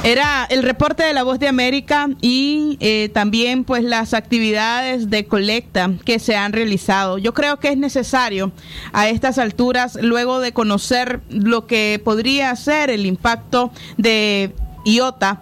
[0.07, 5.25] Era el reporte de la Voz de América y eh, también pues las actividades de
[5.25, 7.17] colecta que se han realizado.
[7.17, 8.53] Yo creo que es necesario
[8.93, 14.55] a estas alturas, luego de conocer lo que podría ser el impacto de
[14.85, 15.41] IOTA,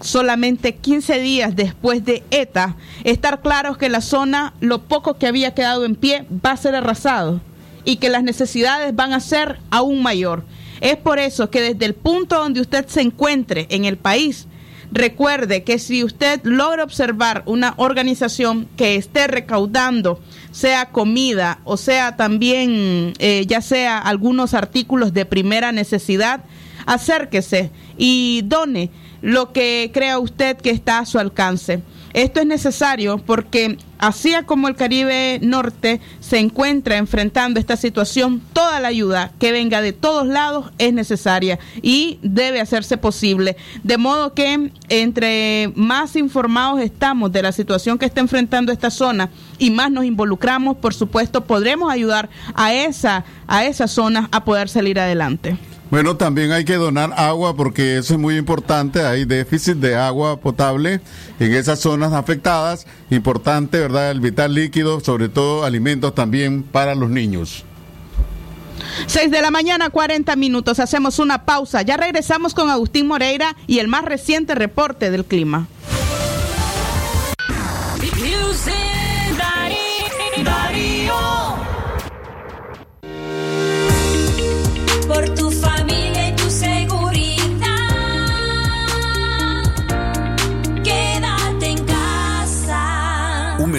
[0.00, 5.52] solamente 15 días después de ETA, estar claros que la zona, lo poco que había
[5.52, 7.42] quedado en pie, va a ser arrasado
[7.84, 10.42] y que las necesidades van a ser aún mayor.
[10.80, 14.46] Es por eso que desde el punto donde usted se encuentre en el país,
[14.92, 20.20] recuerde que si usted logra observar una organización que esté recaudando,
[20.52, 26.44] sea comida o sea también, eh, ya sea algunos artículos de primera necesidad,
[26.86, 28.90] acérquese y done
[29.22, 31.82] lo que crea usted que está a su alcance.
[32.16, 38.80] Esto es necesario porque así como el Caribe Norte se encuentra enfrentando esta situación, toda
[38.80, 43.58] la ayuda que venga de todos lados es necesaria y debe hacerse posible.
[43.82, 49.28] De modo que entre más informados estamos de la situación que está enfrentando esta zona
[49.58, 54.70] y más nos involucramos, por supuesto, podremos ayudar a esa, a esa zona a poder
[54.70, 55.58] salir adelante.
[55.96, 59.00] Bueno, también hay que donar agua porque eso es muy importante.
[59.00, 61.00] Hay déficit de agua potable
[61.40, 62.86] en esas zonas afectadas.
[63.08, 64.10] Importante, ¿verdad?
[64.10, 67.64] El vital líquido, sobre todo alimentos también para los niños.
[69.06, 70.80] 6 de la mañana, 40 minutos.
[70.80, 71.80] Hacemos una pausa.
[71.80, 75.66] Ya regresamos con Agustín Moreira y el más reciente reporte del clima.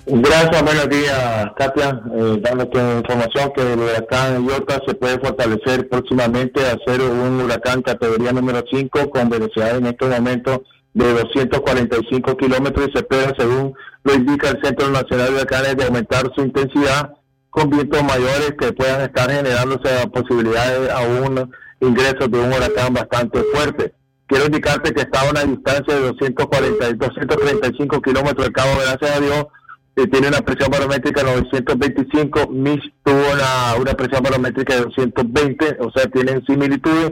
[0.05, 2.01] Gracias, buenos días, Katia.
[2.15, 7.81] Eh, dándote información que el huracán Iota se puede fortalecer próximamente a ser un huracán
[7.81, 10.63] categoría número 5 con velocidad en este momento
[10.93, 13.73] de 245 kilómetros y se espera, según
[14.03, 17.13] lo indica el Centro Nacional de Huracanes, de aumentar su intensidad
[17.51, 23.43] con vientos mayores que puedan estar generándose posibilidades a un ingreso de un huracán bastante
[23.53, 23.93] fuerte.
[24.25, 29.19] Quiero indicarte que está a una distancia de 240, 235 kilómetros del Cabo, gracias a
[29.19, 29.45] Dios,
[29.93, 35.77] que tiene una presión barométrica de 925, Mish tuvo una, una presión barométrica de 220,
[35.81, 37.11] o sea, tienen similitudes.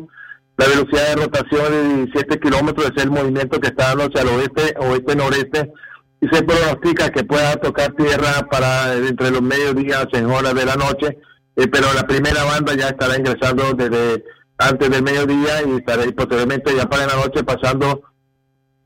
[0.57, 4.39] La velocidad de rotación de 17 kilómetros es el movimiento que está dando hacia el
[4.39, 5.73] oeste, oeste-noreste,
[6.21, 10.75] y se pronostica que pueda tocar tierra para entre los mediodías en horas de la
[10.75, 11.17] noche,
[11.55, 14.23] eh, pero la primera banda ya estará ingresando desde
[14.57, 18.03] antes del mediodía y estará posteriormente ya para la noche pasando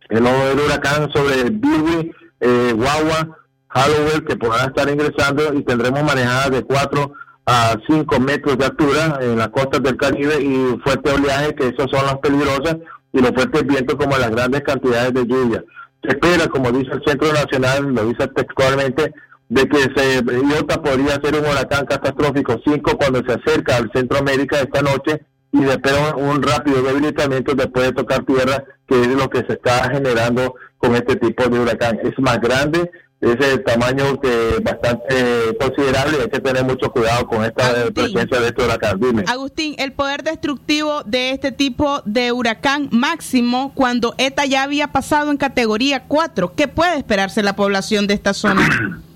[0.10, 3.38] el, el huracán sobre Biwi, eh, Guagua,
[3.70, 7.14] Hallowell, que podrán estar ingresando y tendremos manejadas de 4
[7.46, 11.90] a 5 metros de altura en las costas del Caribe y fuerte oleaje, que esas
[11.92, 12.78] son las peligrosas,
[13.12, 15.64] y los fuertes vientos como las grandes cantidades de lluvia.
[16.04, 19.14] Se espera, como dice el Centro Nacional, lo dice textualmente,
[19.49, 24.60] de que se, Iota podría ser un huracán catastrófico 5 cuando se acerca al Centroamérica
[24.60, 29.39] esta noche y después un rápido debilitamiento después de tocar tierra, que es lo que
[29.39, 31.99] se está generando con este tipo de huracán.
[32.04, 32.91] Es más grande,
[33.24, 38.40] es el tamaño que bastante considerable y hay que tener mucho cuidado con esta presencia
[38.42, 39.00] de huracán.
[39.00, 39.24] Dime.
[39.28, 45.32] Agustín, el poder destructivo de este tipo de huracán máximo cuando ETA ya había pasado
[45.32, 48.68] en categoría 4, ¿qué puede esperarse la población de esta zona?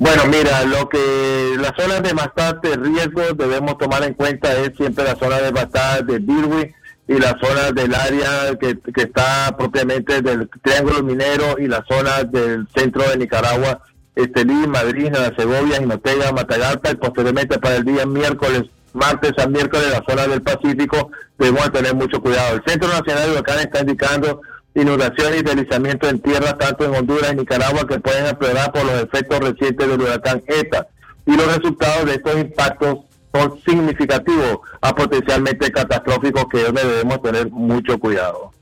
[0.00, 5.04] Bueno, mira, lo que las zonas de bastante riesgo debemos tomar en cuenta es siempre
[5.04, 6.74] la zona de bastante de Birwi
[7.10, 12.68] y la zona del área que, está propiamente del Triángulo Minero y la zona del
[12.72, 13.82] centro de Nicaragua,
[14.14, 19.88] Estelí, Madrid, Nueva Segovia, Jinotega, Matagalpa y posteriormente para el día miércoles, martes a miércoles,
[19.90, 22.54] la zona del Pacífico, debemos tener mucho cuidado.
[22.54, 24.42] El Centro Nacional de Huracanes está indicando
[24.76, 29.02] inundaciones y deslizamiento en tierra tanto en Honduras y Nicaragua que pueden empeorar por los
[29.02, 30.86] efectos recientes del huracán ETA.
[31.26, 32.98] Y los resultados de estos impactos
[33.32, 38.52] son significativos a potencialmente catastróficos que debemos tener mucho cuidado.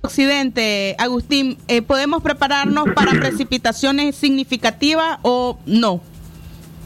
[0.00, 6.00] Occidente, Agustín, eh, ¿podemos prepararnos para precipitaciones significativas o no?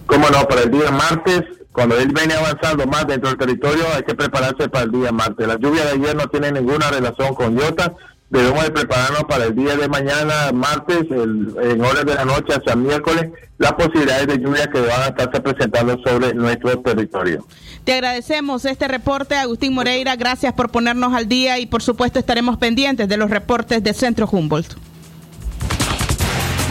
[0.06, 1.42] Cómo no, para el día martes,
[1.72, 5.46] cuando él viene avanzando más dentro del territorio, hay que prepararse para el día martes.
[5.46, 7.94] La lluvia de ayer no tiene ninguna relación con Iota,
[8.32, 12.74] debemos de prepararnos para el día de mañana, martes, en horas de la noche hasta
[12.74, 17.46] miércoles, las posibilidades de lluvia que van a estarse presentando sobre nuestro territorio.
[17.84, 20.16] Te agradecemos este reporte, Agustín Moreira.
[20.16, 24.26] Gracias por ponernos al día y por supuesto estaremos pendientes de los reportes de Centro
[24.30, 24.76] Humboldt.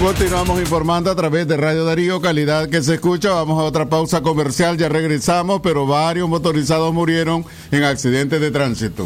[0.01, 3.33] Continuamos informando a través de Radio Darío, calidad que se escucha.
[3.33, 9.05] Vamos a otra pausa comercial, ya regresamos, pero varios motorizados murieron en accidentes de tránsito.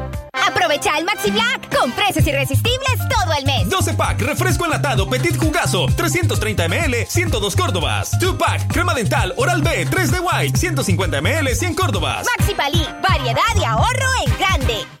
[0.47, 3.69] Aprovecha el Maxi Black con precios irresistibles todo el mes.
[3.69, 8.19] 12 pack, refresco enlatado Petit Jugazo, 330 ml, 102 Córdobas.
[8.19, 12.27] 2 pack, crema dental Oral B, 3 de White, 150 ml, 100 Córdobas.
[12.37, 15.00] Maxi Palí, variedad y ahorro en grande.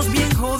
[0.00, 0.59] Estamos bien jodidos.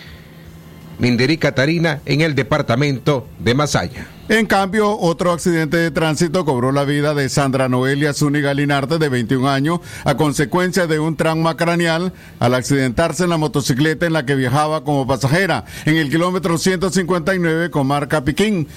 [1.02, 4.06] Minderí Catarina en el departamento de Masaya.
[4.28, 9.08] En cambio, otro accidente de tránsito cobró la vida de Sandra Noelia Zúñiga Linarte, de
[9.08, 14.24] 21 años, a consecuencia de un trauma craneal al accidentarse en la motocicleta en la
[14.24, 18.68] que viajaba como pasajera en el kilómetro 159 con marca Piquín.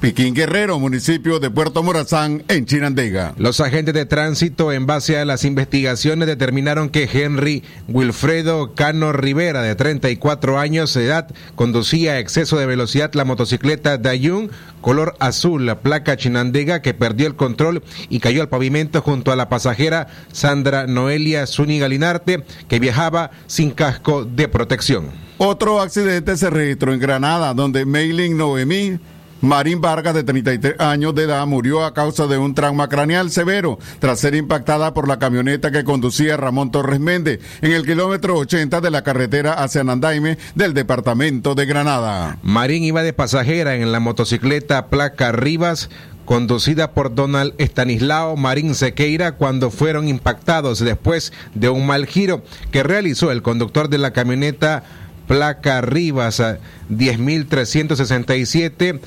[0.00, 3.34] Piquín Guerrero, municipio de Puerto Morazán, en Chinandega.
[3.36, 9.60] Los agentes de tránsito, en base a las investigaciones, determinaron que Henry Wilfredo Cano Rivera,
[9.60, 15.66] de 34 años de edad, conducía a exceso de velocidad la motocicleta Dayun color azul,
[15.66, 20.06] la placa Chinandega, que perdió el control y cayó al pavimento junto a la pasajera
[20.32, 25.08] Sandra Noelia Zúñiga Linarte, que viajaba sin casco de protección.
[25.36, 28.98] Otro accidente se registró en Granada, donde Mailing Noemí
[29.40, 33.78] Marín Vargas, de 33 años de edad, murió a causa de un trauma craneal severo
[33.98, 38.82] tras ser impactada por la camioneta que conducía Ramón Torres Méndez en el kilómetro 80
[38.82, 42.38] de la carretera hacia Nandaime del departamento de Granada.
[42.42, 45.88] Marín iba de pasajera en la motocicleta placa Rivas
[46.26, 52.82] conducida por Donald Estanislao Marín Sequeira cuando fueron impactados después de un mal giro que
[52.82, 54.84] realizó el conductor de la camioneta
[55.26, 59.00] placa Rivas a 10367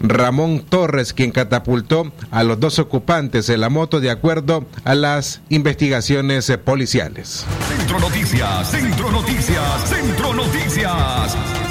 [0.00, 5.40] Ramón Torres, quien catapultó a los dos ocupantes de la moto de acuerdo a las
[5.48, 7.44] investigaciones eh, policiales.
[7.68, 11.65] Centro Noticias, Centro Noticias, Centro Noticias.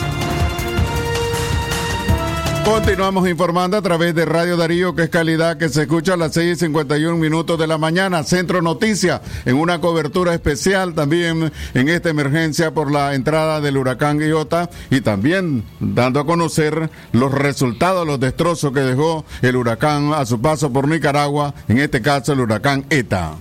[2.65, 6.33] Continuamos informando a través de Radio Darío, que es calidad que se escucha a las
[6.33, 8.23] 6 y 51 minutos de la mañana.
[8.23, 14.19] Centro Noticias, en una cobertura especial también en esta emergencia por la entrada del huracán
[14.19, 20.25] Iota y también dando a conocer los resultados, los destrozos que dejó el huracán a
[20.25, 23.35] su paso por Nicaragua, en este caso el huracán ETA.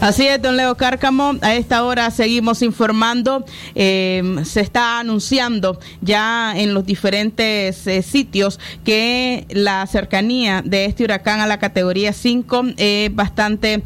[0.00, 1.34] Así es, don Leo Cárcamo.
[1.42, 3.44] A esta hora seguimos informando.
[3.74, 11.04] Eh, se está anunciando ya en los diferentes eh, sitios que la cercanía de este
[11.04, 13.82] huracán a la categoría 5 es bastante...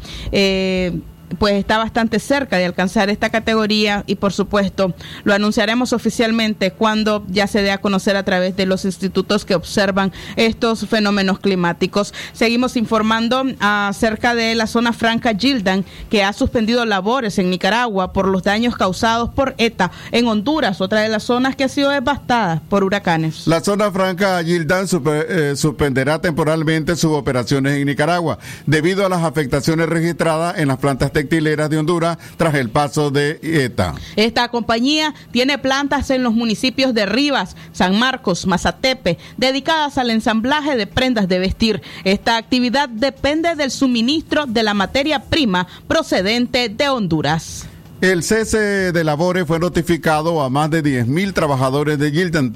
[1.39, 7.25] Pues está bastante cerca de alcanzar esta categoría y por supuesto lo anunciaremos oficialmente cuando
[7.27, 12.13] ya se dé a conocer a través de los institutos que observan estos fenómenos climáticos.
[12.33, 18.27] Seguimos informando acerca de la zona franca Gildan que ha suspendido labores en Nicaragua por
[18.27, 22.61] los daños causados por ETA en Honduras, otra de las zonas que ha sido devastada
[22.69, 23.47] por huracanes.
[23.47, 24.85] La zona franca Gildan
[25.29, 31.11] eh, suspenderá temporalmente sus operaciones en Nicaragua debido a las afectaciones registradas en las plantas
[31.27, 33.93] textileras de Honduras tras el paso de ETA.
[34.15, 40.75] Esta compañía tiene plantas en los municipios de Rivas, San Marcos, Mazatepe, dedicadas al ensamblaje
[40.75, 41.81] de prendas de vestir.
[42.03, 47.67] Esta actividad depende del suministro de la materia prima procedente de Honduras.
[48.01, 52.55] El cese de labores fue notificado a más de 10.000 trabajadores de Gildan.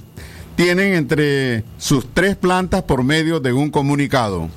[0.55, 4.49] Tienen entre sus tres plantas por medio de un comunicado.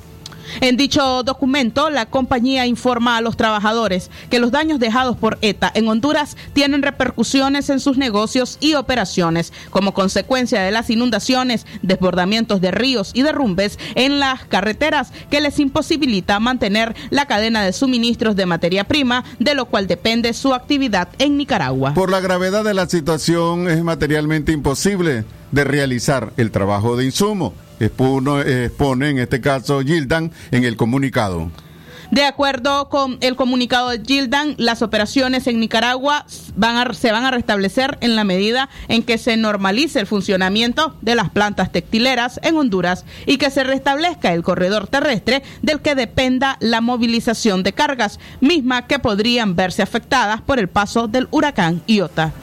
[0.61, 5.71] En dicho documento, la compañía informa a los trabajadores que los daños dejados por ETA
[5.73, 12.61] en Honduras tienen repercusiones en sus negocios y operaciones como consecuencia de las inundaciones, desbordamientos
[12.61, 18.35] de ríos y derrumbes en las carreteras que les imposibilita mantener la cadena de suministros
[18.35, 21.93] de materia prima, de lo cual depende su actividad en Nicaragua.
[21.93, 27.53] Por la gravedad de la situación es materialmente imposible de realizar el trabajo de insumo
[27.79, 31.51] expone en este caso Gildan en el comunicado.
[32.11, 37.97] De acuerdo con el comunicado de Gildan, las operaciones en Nicaragua se van a restablecer
[38.01, 43.05] en la medida en que se normalice el funcionamiento de las plantas textileras en Honduras
[43.25, 48.87] y que se restablezca el corredor terrestre del que dependa la movilización de cargas, misma
[48.87, 52.33] que podrían verse afectadas por el paso del huracán Iota.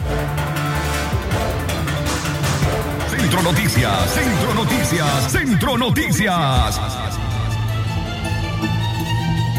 [3.32, 6.80] Centro Noticias, Centro Noticias, Centro Noticias.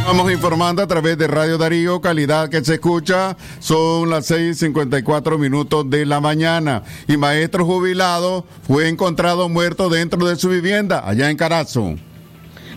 [0.06, 3.36] Vamos informando a través de Radio Darío, calidad que se escucha.
[3.58, 6.84] Son las 6:54 minutos de la mañana.
[7.08, 11.96] Y maestro jubilado fue encontrado muerto dentro de su vivienda, allá en Carazo.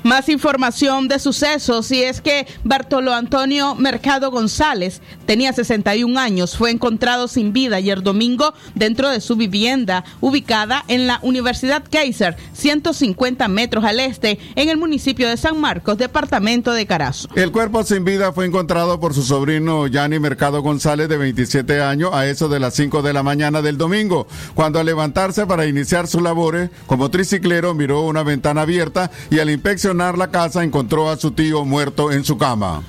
[0.07, 6.71] Más información de sucesos y es que Bartolo Antonio Mercado González tenía 61 años, fue
[6.71, 13.49] encontrado sin vida ayer domingo dentro de su vivienda ubicada en la Universidad Kaiser, 150
[13.49, 17.29] metros al este, en el municipio de San Marcos, departamento de Carazo.
[17.35, 22.11] El cuerpo sin vida fue encontrado por su sobrino Yanni Mercado González de 27 años
[22.13, 26.07] a eso de las 5 de la mañana del domingo, cuando al levantarse para iniciar
[26.07, 31.17] sus labores como triciclero miró una ventana abierta y al inspeccionar la casa encontró a
[31.17, 32.83] su tío muerto en su cama.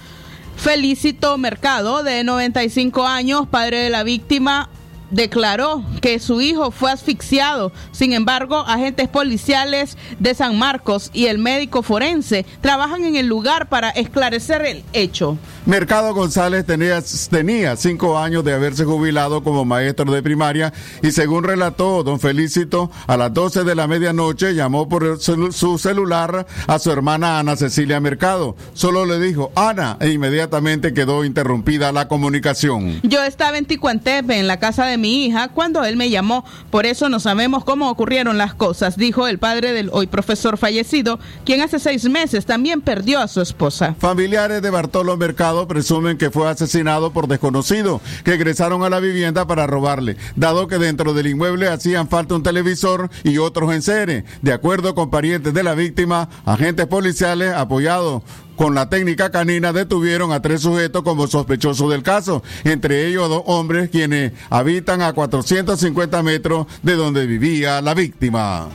[0.57, 4.69] Felicito Mercado, de 95 años, padre de la víctima,
[5.11, 7.71] declaró que su hijo fue asfixiado.
[7.91, 13.69] Sin embargo, agentes policiales de San Marcos y el médico forense trabajan en el lugar
[13.69, 15.37] para esclarecer el hecho.
[15.65, 21.43] Mercado González tenía, tenía cinco años de haberse jubilado como maestro de primaria y según
[21.43, 26.91] relató don Felicito, a las 12 de la medianoche llamó por su celular a su
[26.91, 28.55] hermana Ana Cecilia Mercado.
[28.73, 32.99] Solo le dijo Ana e inmediatamente quedó interrumpida la comunicación.
[33.03, 36.45] Yo estaba en Ticuantepe, en la casa mi hija, cuando él me llamó.
[36.69, 41.19] Por eso no sabemos cómo ocurrieron las cosas, dijo el padre del hoy profesor fallecido,
[41.45, 43.95] quien hace seis meses también perdió a su esposa.
[43.99, 49.47] Familiares de Bartolo Mercado presumen que fue asesinado por desconocidos que ingresaron a la vivienda
[49.47, 54.25] para robarle, dado que dentro del inmueble hacían falta un televisor y otros en serie.
[54.41, 58.23] De acuerdo con parientes de la víctima, agentes policiales apoyados
[58.57, 63.43] con la técnica canina detuvieron a tres sujetos como sospechosos del caso, entre ellos dos
[63.45, 68.67] hombres quienes habitan a 450 metros de donde vivía la víctima.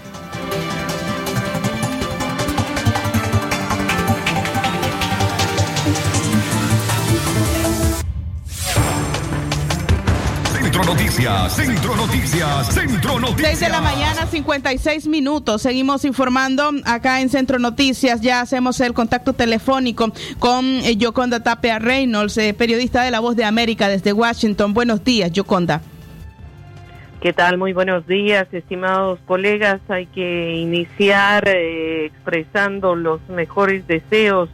[10.83, 13.51] Centro Noticias, Centro Noticias, Centro Noticias.
[13.51, 15.62] 6 de la mañana, 56 minutos.
[15.62, 18.20] Seguimos informando acá en Centro Noticias.
[18.20, 23.37] Ya hacemos el contacto telefónico con eh, Yoconda Tapia Reynolds, eh, periodista de La Voz
[23.37, 24.74] de América desde Washington.
[24.74, 25.83] Buenos días, Yoconda.
[27.20, 27.59] ¿Qué tal?
[27.59, 29.80] Muy buenos días, estimados colegas.
[29.89, 34.49] Hay que iniciar eh, expresando los mejores deseos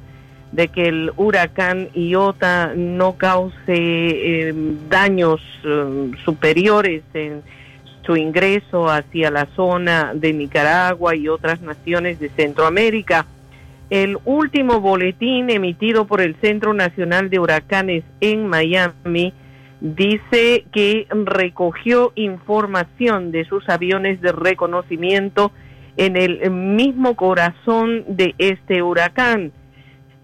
[0.53, 4.55] de que el huracán Iota no cause eh,
[4.89, 7.43] daños eh, superiores en
[8.05, 13.27] su ingreso hacia la zona de Nicaragua y otras naciones de Centroamérica.
[13.91, 19.35] El último boletín emitido por el Centro Nacional de Huracanes en Miami
[19.81, 25.53] dice que recogió información de sus aviones de reconocimiento
[25.97, 29.53] en el mismo corazón de este huracán.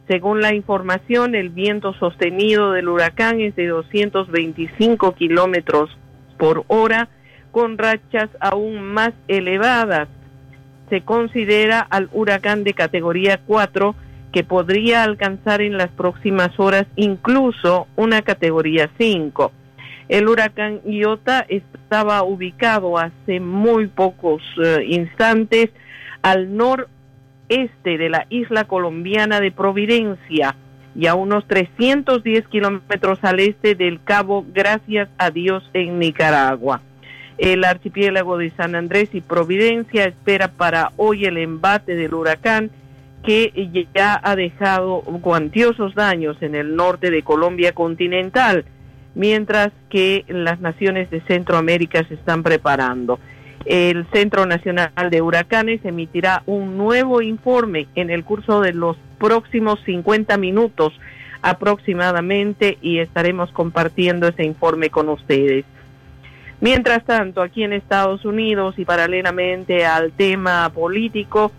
[0.08, 5.96] Según la información, el viento sostenido del huracán es de 225 kilómetros
[6.36, 7.08] por hora,
[7.52, 10.08] con rachas aún más elevadas.
[10.90, 13.94] Se considera al huracán de categoría 4
[14.32, 19.52] que podría alcanzar en las próximas horas incluso una categoría 5.
[20.08, 25.70] El huracán Iota estaba ubicado hace muy pocos eh, instantes
[26.20, 26.56] al
[27.48, 30.56] noreste de la isla colombiana de Providencia
[30.94, 36.82] y a unos 310 kilómetros al este del Cabo Gracias a Dios en Nicaragua.
[37.36, 42.70] El archipiélago de San Andrés y Providencia espera para hoy el embate del huracán
[43.24, 48.66] que ya ha dejado cuantiosos daños en el norte de Colombia continental,
[49.14, 53.18] mientras que las naciones de Centroamérica se están preparando.
[53.64, 59.80] El Centro Nacional de Huracanes emitirá un nuevo informe en el curso de los próximos
[59.86, 60.92] 50 minutos
[61.40, 65.64] aproximadamente y estaremos compartiendo ese informe con ustedes.
[66.60, 71.52] Mientras tanto, aquí en Estados Unidos y paralelamente al tema político,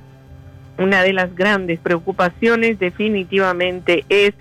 [0.77, 4.33] una de las grandes preocupaciones definitivamente es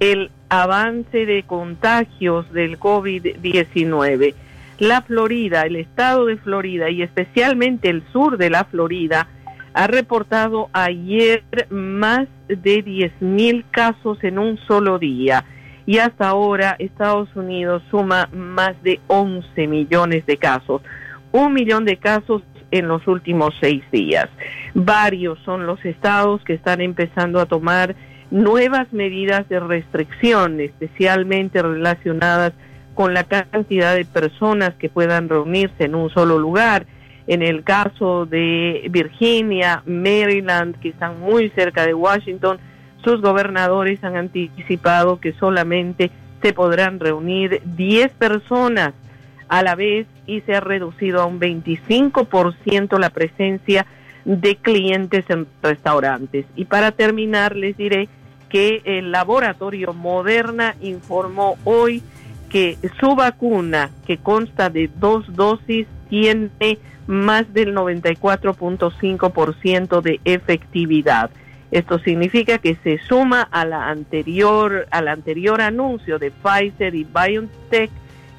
[0.00, 4.34] el avance de contagios del COVID-19.
[4.82, 9.28] La Florida, el estado de Florida y especialmente el sur de la Florida
[9.74, 15.44] ha reportado ayer más de 10.000 casos en un solo día
[15.86, 20.82] y hasta ahora Estados Unidos suma más de 11 millones de casos.
[21.30, 24.28] Un millón de casos en los últimos seis días.
[24.74, 27.94] Varios son los estados que están empezando a tomar
[28.32, 35.94] nuevas medidas de restricción, especialmente relacionadas con la cantidad de personas que puedan reunirse en
[35.94, 36.86] un solo lugar.
[37.26, 42.58] En el caso de Virginia, Maryland, que están muy cerca de Washington,
[43.04, 46.10] sus gobernadores han anticipado que solamente
[46.42, 48.94] se podrán reunir 10 personas
[49.48, 53.86] a la vez y se ha reducido a un 25% la presencia
[54.24, 56.46] de clientes en restaurantes.
[56.56, 58.08] Y para terminar, les diré
[58.48, 62.02] que el laboratorio Moderna informó hoy
[62.52, 66.50] que su vacuna, que consta de dos dosis, tiene
[67.06, 71.30] más del 94.5% de efectividad.
[71.70, 77.90] Esto significa que se suma a la anterior, al anterior anuncio de Pfizer y BioNTech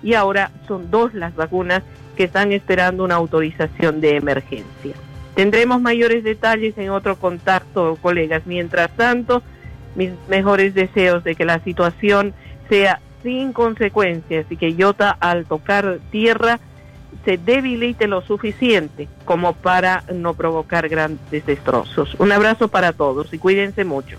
[0.03, 1.81] y ahora son dos las vacunas
[2.15, 4.93] que están esperando una autorización de emergencia.
[5.33, 8.43] Tendremos mayores detalles en otro contacto, colegas.
[8.45, 9.41] Mientras tanto,
[9.95, 12.35] mis mejores deseos de que la situación
[12.69, 16.59] sea sin consecuencias y que Iota al tocar tierra
[17.25, 22.15] se debilite lo suficiente como para no provocar grandes destrozos.
[22.19, 24.17] Un abrazo para todos y cuídense mucho.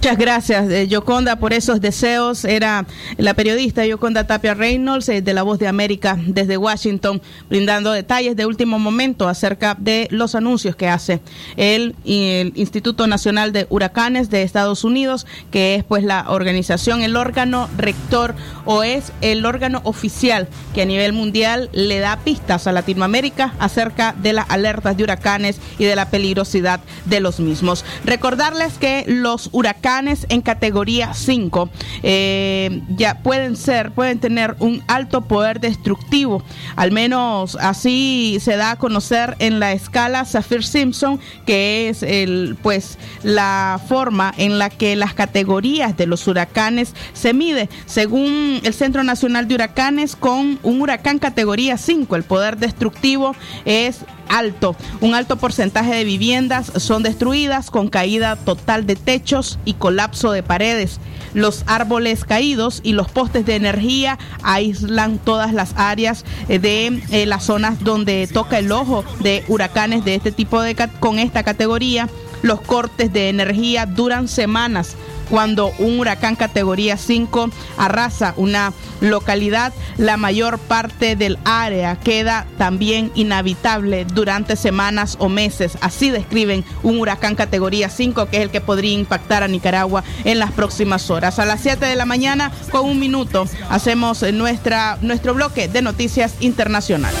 [0.00, 2.46] Muchas gracias, eh, Yoconda, por esos deseos.
[2.46, 2.86] Era
[3.18, 7.20] la periodista Yoconda Tapia Reynolds eh, de La Voz de América desde Washington,
[7.50, 11.20] brindando detalles de último momento acerca de los anuncios que hace
[11.58, 17.14] el, el Instituto Nacional de Huracanes de Estados Unidos, que es pues la organización, el
[17.14, 18.34] órgano rector
[18.64, 24.14] o es el órgano oficial que a nivel mundial le da pistas a Latinoamérica acerca
[24.14, 27.84] de las alertas de huracanes y de la peligrosidad de los mismos.
[28.06, 31.68] Recordarles que los huracanes en categoría 5
[32.02, 36.42] eh, ya pueden ser, pueden tener un alto poder destructivo.
[36.76, 42.56] Al menos así se da a conocer en la escala Saffir Simpson, que es el,
[42.62, 47.68] pues, la forma en la que las categorías de los huracanes se mide.
[47.86, 53.34] Según el Centro Nacional de Huracanes, con un huracán categoría 5, el poder destructivo
[53.64, 54.76] es alto.
[55.00, 60.42] Un alto porcentaje de viviendas son destruidas con caída total de techos y colapso de
[60.42, 61.00] paredes.
[61.34, 67.26] Los árboles caídos y los postes de energía aíslan todas las áreas eh, de eh,
[67.26, 72.08] las zonas donde toca el ojo de huracanes de este tipo de con esta categoría.
[72.42, 74.96] Los cortes de energía duran semanas
[75.30, 83.12] cuando un huracán categoría 5 arrasa una localidad, la mayor parte del área queda también
[83.14, 85.78] inhabitable durante semanas o meses.
[85.80, 90.38] Así describen un huracán categoría 5 que es el que podría impactar a Nicaragua en
[90.38, 91.38] las próximas horas.
[91.38, 96.34] A las 7 de la mañana, con un minuto, hacemos nuestra, nuestro bloque de noticias
[96.40, 97.20] internacionales.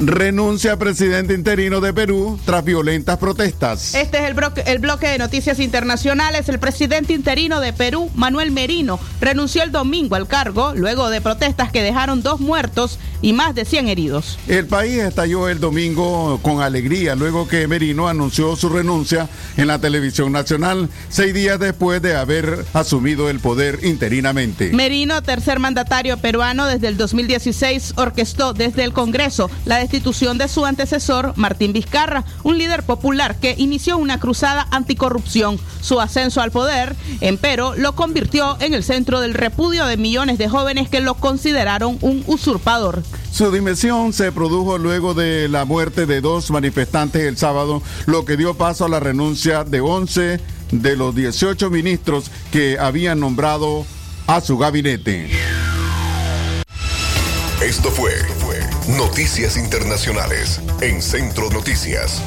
[0.00, 3.94] Renuncia presidente interino de Perú tras violentas protestas.
[3.94, 6.48] Este es el, bloque de noticias internacionales.
[6.48, 11.70] El presidente interino de Perú, Manuel Merino, renunció el domingo al cargo luego de protestas
[11.70, 14.38] que dejaron dos muertos y más de 100 heridos.
[14.48, 19.78] El país estalló el domingo con alegría luego que Merino anunció su renuncia en la
[19.78, 24.72] televisión nacional seis días después de haber asumido el poder interinamente.
[24.72, 30.64] Merino, tercer mandatario peruano desde el 2016, orquestó desde el Congreso la destitución de su
[30.64, 35.58] antecesor, Martín Vizcarra, un líder popular que inició una cruzada anticorrupción.
[35.82, 40.48] Su ascenso al poder, empero, lo convirtió en el centro del repudio de millones de
[40.48, 43.02] jóvenes que lo consideraron un usurpador.
[43.30, 48.38] Su dimisión se produjo luego de la muerte de dos manifestantes el sábado, lo que
[48.38, 53.84] dio paso a la renuncia de 11 de los 18 ministros que habían nombrado
[54.26, 55.28] a su gabinete.
[57.62, 58.12] Esto fue
[58.88, 62.22] Noticias Internacionales en Centro Noticias.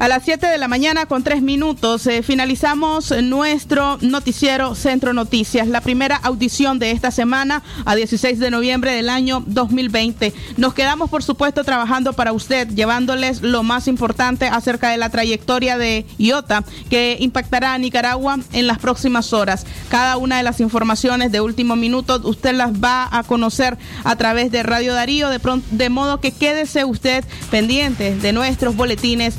[0.00, 5.68] A las 7 de la mañana con 3 minutos eh, finalizamos nuestro noticiero Centro Noticias,
[5.68, 10.32] la primera audición de esta semana a 16 de noviembre del año 2020.
[10.56, 15.76] Nos quedamos por supuesto trabajando para usted, llevándoles lo más importante acerca de la trayectoria
[15.76, 19.66] de IOTA que impactará a Nicaragua en las próximas horas.
[19.90, 24.50] Cada una de las informaciones de último minuto usted las va a conocer a través
[24.50, 29.34] de Radio Darío, de, pronto, de modo que quédese usted pendiente de nuestros boletines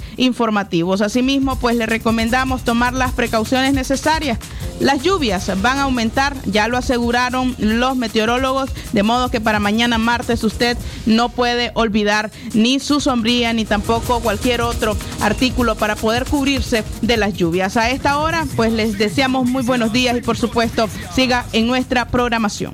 [0.51, 0.99] informativos.
[0.99, 4.37] Asimismo, pues le recomendamos tomar las precauciones necesarias.
[4.81, 9.97] Las lluvias van a aumentar, ya lo aseguraron los meteorólogos, de modo que para mañana
[9.97, 16.25] martes usted no puede olvidar ni su sombría ni tampoco cualquier otro artículo para poder
[16.25, 17.77] cubrirse de las lluvias.
[17.77, 22.07] A esta hora, pues les deseamos muy buenos días y por supuesto siga en nuestra
[22.07, 22.73] programación.